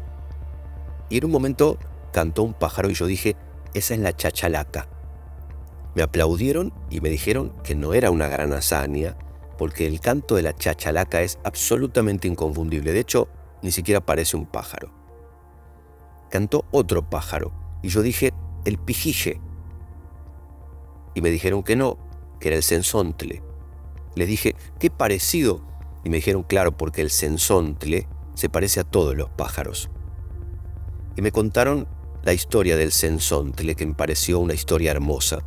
Y 1.09 1.17
en 1.17 1.25
un 1.25 1.31
momento 1.31 1.77
cantó 2.11 2.43
un 2.43 2.53
pájaro 2.53 2.89
y 2.89 2.93
yo 2.93 3.05
dije, 3.05 3.35
esa 3.73 3.93
es 3.93 3.99
la 4.01 4.15
chachalaca. 4.15 4.87
Me 5.95 6.03
aplaudieron 6.03 6.73
y 6.89 7.01
me 7.01 7.09
dijeron 7.09 7.53
que 7.63 7.75
no 7.75 7.93
era 7.93 8.11
una 8.11 8.27
gran 8.27 8.51
hazaña, 8.51 9.15
porque 9.63 9.87
el 9.87 10.01
canto 10.01 10.35
de 10.35 10.41
la 10.41 10.53
chachalaca 10.53 11.21
es 11.21 11.39
absolutamente 11.45 12.27
inconfundible. 12.27 12.91
De 12.91 12.99
hecho, 12.99 13.29
ni 13.61 13.71
siquiera 13.71 14.05
parece 14.05 14.35
un 14.35 14.45
pájaro. 14.45 14.91
Cantó 16.29 16.65
otro 16.71 17.09
pájaro 17.09 17.53
y 17.81 17.87
yo 17.87 18.01
dije, 18.01 18.33
el 18.65 18.77
pijille. 18.77 19.39
Y 21.15 21.21
me 21.21 21.29
dijeron 21.29 21.63
que 21.63 21.77
no, 21.77 21.97
que 22.41 22.49
era 22.49 22.57
el 22.57 22.63
sensontle. 22.63 23.41
Les 24.15 24.27
dije, 24.27 24.53
qué 24.79 24.89
parecido. 24.89 25.65
Y 26.03 26.09
me 26.09 26.17
dijeron, 26.17 26.43
claro, 26.43 26.75
porque 26.75 27.01
el 27.01 27.09
sensontle 27.09 28.09
se 28.33 28.49
parece 28.49 28.81
a 28.81 28.83
todos 28.83 29.15
los 29.15 29.29
pájaros. 29.29 29.89
Y 31.15 31.21
me 31.21 31.31
contaron 31.31 31.87
la 32.25 32.33
historia 32.33 32.75
del 32.75 32.91
sensontle, 32.91 33.75
que 33.75 33.85
me 33.85 33.93
pareció 33.93 34.39
una 34.39 34.55
historia 34.55 34.91
hermosa 34.91 35.39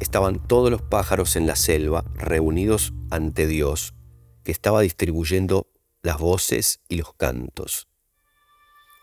estaban 0.00 0.46
todos 0.46 0.70
los 0.70 0.82
pájaros 0.82 1.36
en 1.36 1.46
la 1.46 1.56
selva 1.56 2.04
reunidos 2.14 2.92
ante 3.10 3.46
Dios, 3.46 3.94
que 4.44 4.52
estaba 4.52 4.80
distribuyendo 4.80 5.66
las 6.02 6.18
voces 6.18 6.80
y 6.88 6.96
los 6.96 7.12
cantos. 7.14 7.88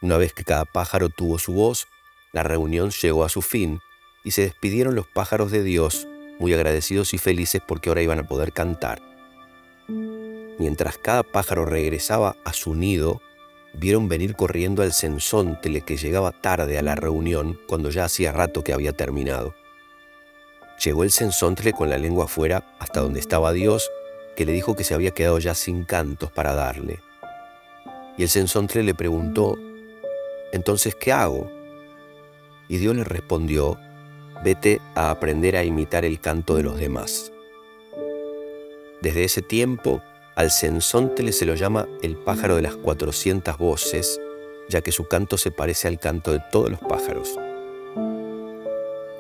Una 0.01 0.17
vez 0.17 0.33
que 0.33 0.43
cada 0.43 0.65
pájaro 0.65 1.09
tuvo 1.09 1.39
su 1.39 1.53
voz, 1.53 1.87
la 2.33 2.43
reunión 2.43 2.91
llegó 2.91 3.23
a 3.23 3.29
su 3.29 3.41
fin 3.41 3.79
y 4.23 4.31
se 4.31 4.41
despidieron 4.41 4.95
los 4.95 5.07
pájaros 5.07 5.51
de 5.51 5.63
Dios, 5.63 6.07
muy 6.39 6.53
agradecidos 6.53 7.13
y 7.13 7.17
felices 7.17 7.61
porque 7.65 7.89
ahora 7.89 8.01
iban 8.01 8.19
a 8.19 8.27
poder 8.27 8.51
cantar. 8.51 9.01
Mientras 10.57 10.97
cada 10.97 11.23
pájaro 11.23 11.65
regresaba 11.65 12.35
a 12.45 12.53
su 12.53 12.75
nido, 12.75 13.21
vieron 13.73 14.07
venir 14.07 14.35
corriendo 14.35 14.83
al 14.83 14.93
sensóntele 14.93 15.81
que 15.81 15.97
llegaba 15.97 16.31
tarde 16.31 16.77
a 16.77 16.81
la 16.81 16.95
reunión 16.95 17.59
cuando 17.67 17.89
ya 17.89 18.05
hacía 18.05 18.31
rato 18.31 18.63
que 18.63 18.73
había 18.73 18.93
terminado. 18.93 19.53
Llegó 20.83 21.03
el 21.03 21.11
sensontle 21.11 21.73
con 21.73 21.89
la 21.89 21.97
lengua 21.97 22.25
afuera 22.25 22.63
hasta 22.79 23.01
donde 23.01 23.19
estaba 23.19 23.53
Dios, 23.53 23.89
que 24.35 24.45
le 24.45 24.51
dijo 24.51 24.75
que 24.75 24.83
se 24.83 24.93
había 24.93 25.11
quedado 25.11 25.39
ya 25.39 25.55
sin 25.55 25.85
cantos 25.85 26.31
para 26.31 26.53
darle. 26.53 26.99
Y 28.17 28.23
el 28.23 28.29
sensontle 28.29 28.83
le 28.83 28.93
preguntó, 28.93 29.57
entonces, 30.51 30.95
¿qué 30.95 31.11
hago? 31.11 31.49
Y 32.67 32.77
Dios 32.77 32.95
le 32.95 33.03
respondió, 33.03 33.77
vete 34.43 34.81
a 34.95 35.11
aprender 35.11 35.55
a 35.55 35.63
imitar 35.63 36.05
el 36.05 36.19
canto 36.19 36.55
de 36.55 36.63
los 36.63 36.79
demás. 36.79 37.31
Desde 39.01 39.23
ese 39.23 39.41
tiempo, 39.41 40.01
al 40.35 40.51
sensontle 40.51 41.31
se 41.31 41.45
lo 41.45 41.55
llama 41.55 41.87
el 42.01 42.17
pájaro 42.17 42.55
de 42.55 42.61
las 42.61 42.75
cuatrocientas 42.75 43.57
voces, 43.57 44.19
ya 44.67 44.81
que 44.81 44.91
su 44.91 45.07
canto 45.07 45.37
se 45.37 45.51
parece 45.51 45.87
al 45.87 45.99
canto 45.99 46.31
de 46.31 46.41
todos 46.51 46.69
los 46.69 46.79
pájaros. 46.79 47.37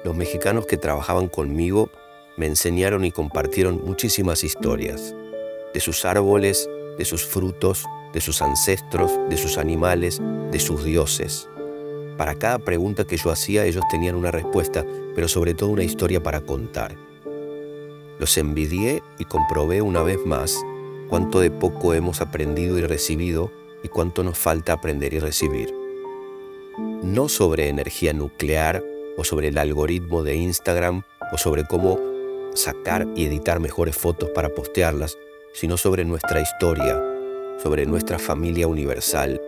Los 0.05 0.15
mexicanos 0.15 0.67
que 0.67 0.77
trabajaban 0.77 1.27
conmigo 1.29 1.89
me 2.37 2.45
enseñaron 2.45 3.05
y 3.05 3.11
compartieron 3.11 3.81
muchísimas 3.83 4.43
historias, 4.43 5.15
de 5.73 5.79
sus 5.79 6.05
árboles, 6.05 6.69
de 6.99 7.05
sus 7.05 7.25
frutos, 7.25 7.85
de 8.13 8.21
sus 8.21 8.43
ancestros, 8.43 9.11
de 9.31 9.35
sus 9.35 9.57
animales, 9.57 10.21
de 10.51 10.59
sus 10.59 10.83
dioses. 10.83 11.49
Para 12.19 12.35
cada 12.35 12.59
pregunta 12.59 13.05
que 13.05 13.17
yo 13.17 13.31
hacía 13.31 13.65
ellos 13.65 13.83
tenían 13.89 14.13
una 14.13 14.29
respuesta, 14.29 14.85
pero 15.15 15.27
sobre 15.27 15.55
todo 15.55 15.71
una 15.71 15.83
historia 15.83 16.21
para 16.21 16.41
contar. 16.41 16.95
Los 18.19 18.37
envidié 18.37 19.01
y 19.17 19.25
comprobé 19.25 19.81
una 19.81 20.03
vez 20.03 20.23
más 20.23 20.55
cuánto 21.09 21.39
de 21.39 21.49
poco 21.49 21.95
hemos 21.95 22.21
aprendido 22.21 22.77
y 22.77 22.81
recibido 22.83 23.51
y 23.81 23.87
cuánto 23.87 24.23
nos 24.23 24.37
falta 24.37 24.73
aprender 24.73 25.15
y 25.15 25.19
recibir. 25.19 25.73
No 27.01 27.27
sobre 27.27 27.69
energía 27.69 28.13
nuclear 28.13 28.83
o 29.17 29.23
sobre 29.23 29.49
el 29.49 29.57
algoritmo 29.57 30.23
de 30.23 30.35
Instagram 30.35 31.03
o 31.31 31.37
sobre 31.37 31.65
cómo 31.65 31.99
sacar 32.53 33.07
y 33.15 33.25
editar 33.25 33.59
mejores 33.59 33.95
fotos 33.95 34.29
para 34.29 34.49
postearlas, 34.49 35.17
sino 35.53 35.77
sobre 35.77 36.05
nuestra 36.05 36.41
historia, 36.41 37.01
sobre 37.61 37.85
nuestra 37.85 38.19
familia 38.19 38.67
universal, 38.67 39.41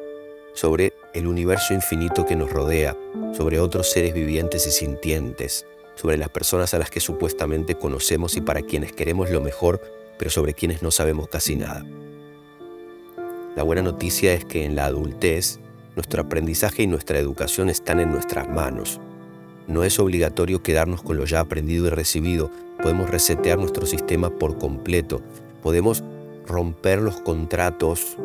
sobre 0.53 0.93
el 1.13 1.27
universo 1.27 1.73
infinito 1.73 2.25
que 2.25 2.35
nos 2.35 2.51
rodea, 2.51 2.95
sobre 3.35 3.59
otros 3.59 3.91
seres 3.91 4.13
vivientes 4.13 4.65
y 4.67 4.71
sintientes, 4.71 5.65
sobre 5.95 6.17
las 6.17 6.29
personas 6.29 6.73
a 6.73 6.79
las 6.79 6.89
que 6.89 6.99
supuestamente 6.99 7.75
conocemos 7.75 8.35
y 8.35 8.41
para 8.41 8.61
quienes 8.61 8.91
queremos 8.93 9.29
lo 9.29 9.41
mejor, 9.41 9.81
pero 10.17 10.31
sobre 10.31 10.53
quienes 10.53 10.81
no 10.81 10.91
sabemos 10.91 11.27
casi 11.27 11.55
nada. 11.55 11.85
La 13.55 13.63
buena 13.63 13.81
noticia 13.81 14.33
es 14.33 14.45
que 14.45 14.65
en 14.65 14.75
la 14.75 14.85
adultez, 14.85 15.59
nuestro 15.95 16.21
aprendizaje 16.21 16.83
y 16.83 16.87
nuestra 16.87 17.17
educación 17.17 17.69
están 17.69 17.99
en 17.99 18.11
nuestras 18.11 18.47
manos. 18.47 18.99
No 19.67 19.83
es 19.83 19.99
obligatorio 19.99 20.63
quedarnos 20.63 21.01
con 21.01 21.17
lo 21.17 21.25
ya 21.25 21.41
aprendido 21.41 21.87
y 21.87 21.89
recibido, 21.89 22.49
podemos 22.81 23.09
resetear 23.09 23.59
nuestro 23.59 23.85
sistema 23.85 24.29
por 24.29 24.57
completo, 24.57 25.21
podemos 25.61 26.03
romper 26.47 27.01
los 27.01 27.19
contratos 27.19 28.17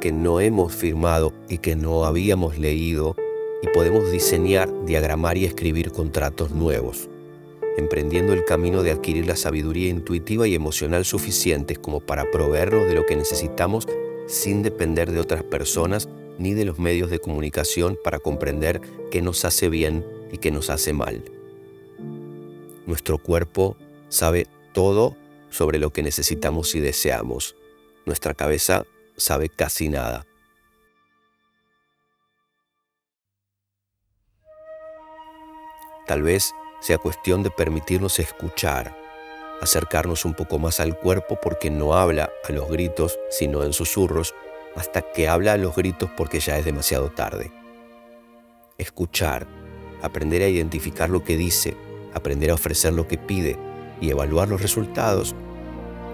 que 0.00 0.12
no 0.12 0.40
hemos 0.40 0.74
firmado 0.74 1.32
y 1.48 1.58
que 1.58 1.76
no 1.76 2.04
habíamos 2.04 2.58
leído. 2.58 3.14
Y 3.62 3.68
podemos 3.68 4.10
diseñar, 4.10 4.70
diagramar 4.86 5.36
y 5.36 5.44
escribir 5.44 5.92
contratos 5.92 6.50
nuevos, 6.50 7.10
emprendiendo 7.76 8.32
el 8.32 8.46
camino 8.46 8.82
de 8.82 8.90
adquirir 8.90 9.26
la 9.26 9.36
sabiduría 9.36 9.90
intuitiva 9.90 10.48
y 10.48 10.54
emocional 10.54 11.04
suficientes 11.04 11.78
como 11.78 12.00
para 12.00 12.30
proveernos 12.30 12.86
de 12.86 12.94
lo 12.94 13.04
que 13.04 13.16
necesitamos 13.16 13.86
sin 14.26 14.62
depender 14.62 15.10
de 15.10 15.20
otras 15.20 15.42
personas 15.42 16.08
ni 16.38 16.54
de 16.54 16.64
los 16.64 16.78
medios 16.78 17.10
de 17.10 17.18
comunicación 17.18 17.98
para 18.02 18.18
comprender 18.18 18.80
qué 19.10 19.20
nos 19.20 19.44
hace 19.44 19.68
bien 19.68 20.06
y 20.32 20.38
qué 20.38 20.50
nos 20.50 20.70
hace 20.70 20.92
mal. 20.92 21.22
Nuestro 22.86 23.18
cuerpo 23.18 23.76
sabe 24.08 24.46
todo 24.72 25.16
sobre 25.50 25.78
lo 25.78 25.92
que 25.92 26.02
necesitamos 26.02 26.74
y 26.74 26.80
deseamos. 26.80 27.56
Nuestra 28.06 28.34
cabeza 28.34 28.84
sabe 29.16 29.48
casi 29.48 29.88
nada. 29.88 30.26
Tal 36.06 36.22
vez 36.22 36.52
sea 36.80 36.98
cuestión 36.98 37.42
de 37.42 37.50
permitirnos 37.50 38.18
escuchar, 38.18 38.96
acercarnos 39.60 40.24
un 40.24 40.34
poco 40.34 40.58
más 40.58 40.80
al 40.80 40.98
cuerpo 40.98 41.38
porque 41.40 41.70
no 41.70 41.94
habla 41.94 42.32
a 42.48 42.52
los 42.52 42.68
gritos, 42.68 43.18
sino 43.30 43.62
en 43.62 43.72
susurros, 43.72 44.34
hasta 44.74 45.02
que 45.02 45.28
habla 45.28 45.52
a 45.52 45.56
los 45.56 45.76
gritos 45.76 46.10
porque 46.16 46.40
ya 46.40 46.58
es 46.58 46.64
demasiado 46.64 47.10
tarde. 47.10 47.52
Escuchar, 48.78 49.46
aprender 50.02 50.42
a 50.42 50.48
identificar 50.48 51.10
lo 51.10 51.24
que 51.24 51.36
dice, 51.36 51.76
aprender 52.14 52.50
a 52.50 52.54
ofrecer 52.54 52.92
lo 52.92 53.06
que 53.06 53.18
pide 53.18 53.56
y 54.00 54.10
evaluar 54.10 54.48
los 54.48 54.62
resultados, 54.62 55.34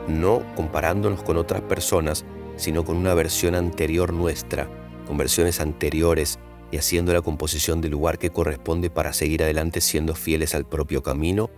no 0.08 0.42
comparándonos 0.54 1.22
con 1.22 1.36
otras 1.36 1.62
personas, 1.62 2.24
sino 2.56 2.84
con 2.84 2.96
una 2.96 3.14
versión 3.14 3.54
anterior 3.54 4.12
nuestra, 4.12 4.68
con 5.06 5.16
versiones 5.16 5.60
anteriores 5.60 6.38
y 6.70 6.78
haciendo 6.78 7.12
la 7.12 7.22
composición 7.22 7.80
del 7.80 7.92
lugar 7.92 8.18
que 8.18 8.30
corresponde 8.30 8.90
para 8.90 9.12
seguir 9.12 9.42
adelante 9.42 9.80
siendo 9.80 10.14
fieles 10.14 10.54
al 10.54 10.66
propio 10.66 11.02
camino, 11.02 11.50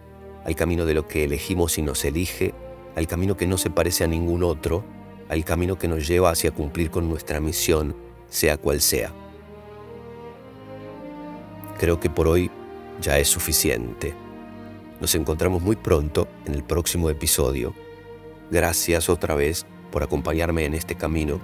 al 0.44 0.54
camino 0.54 0.86
de 0.86 0.94
lo 0.94 1.06
que 1.06 1.24
elegimos 1.24 1.78
y 1.78 1.82
nos 1.82 2.04
elige, 2.04 2.54
al 2.96 3.06
camino 3.06 3.36
que 3.36 3.46
no 3.46 3.58
se 3.58 3.70
parece 3.70 4.04
a 4.04 4.08
ningún 4.08 4.42
otro, 4.42 4.84
al 5.28 5.44
camino 5.44 5.78
que 5.78 5.88
nos 5.88 6.06
lleva 6.06 6.30
hacia 6.30 6.50
cumplir 6.50 6.90
con 6.90 7.08
nuestra 7.08 7.40
misión, 7.40 7.96
sea 8.28 8.56
cual 8.56 8.80
sea. 8.80 9.12
Creo 11.78 12.00
que 12.00 12.10
por 12.10 12.26
hoy 12.26 12.50
ya 13.00 13.18
es 13.18 13.28
suficiente. 13.28 14.14
Nos 15.00 15.14
encontramos 15.14 15.62
muy 15.62 15.76
pronto 15.76 16.28
en 16.44 16.54
el 16.54 16.64
próximo 16.64 17.08
episodio. 17.08 17.72
Gracias 18.50 19.08
otra 19.08 19.34
vez 19.36 19.64
por 19.92 20.02
acompañarme 20.02 20.64
en 20.64 20.74
este 20.74 20.96
camino. 20.96 21.40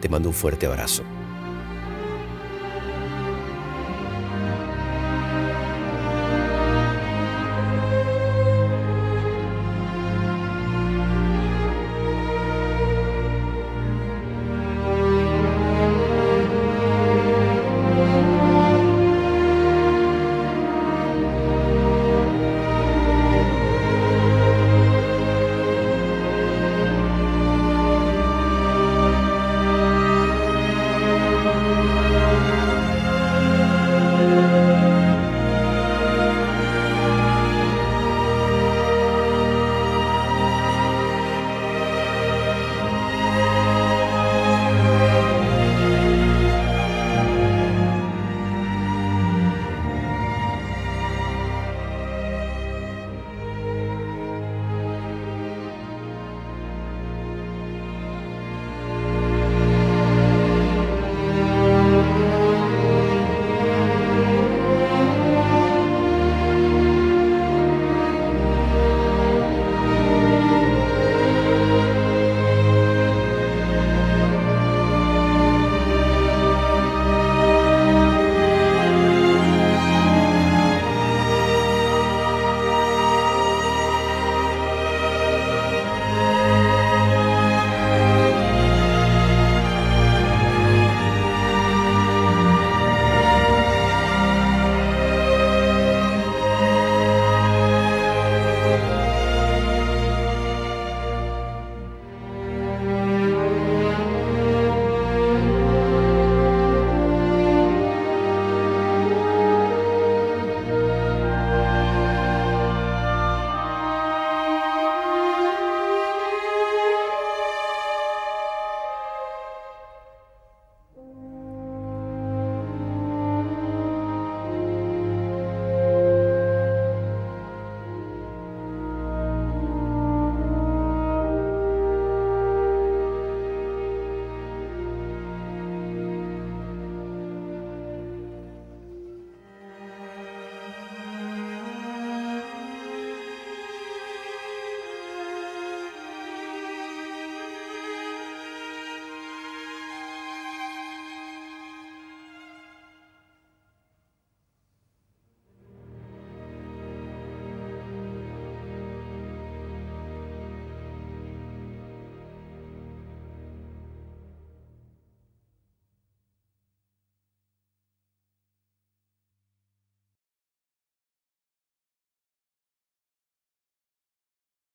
Te 0.00 0.08
mando 0.08 0.28
un 0.28 0.34
fuerte 0.34 0.66
abrazo. 0.66 1.02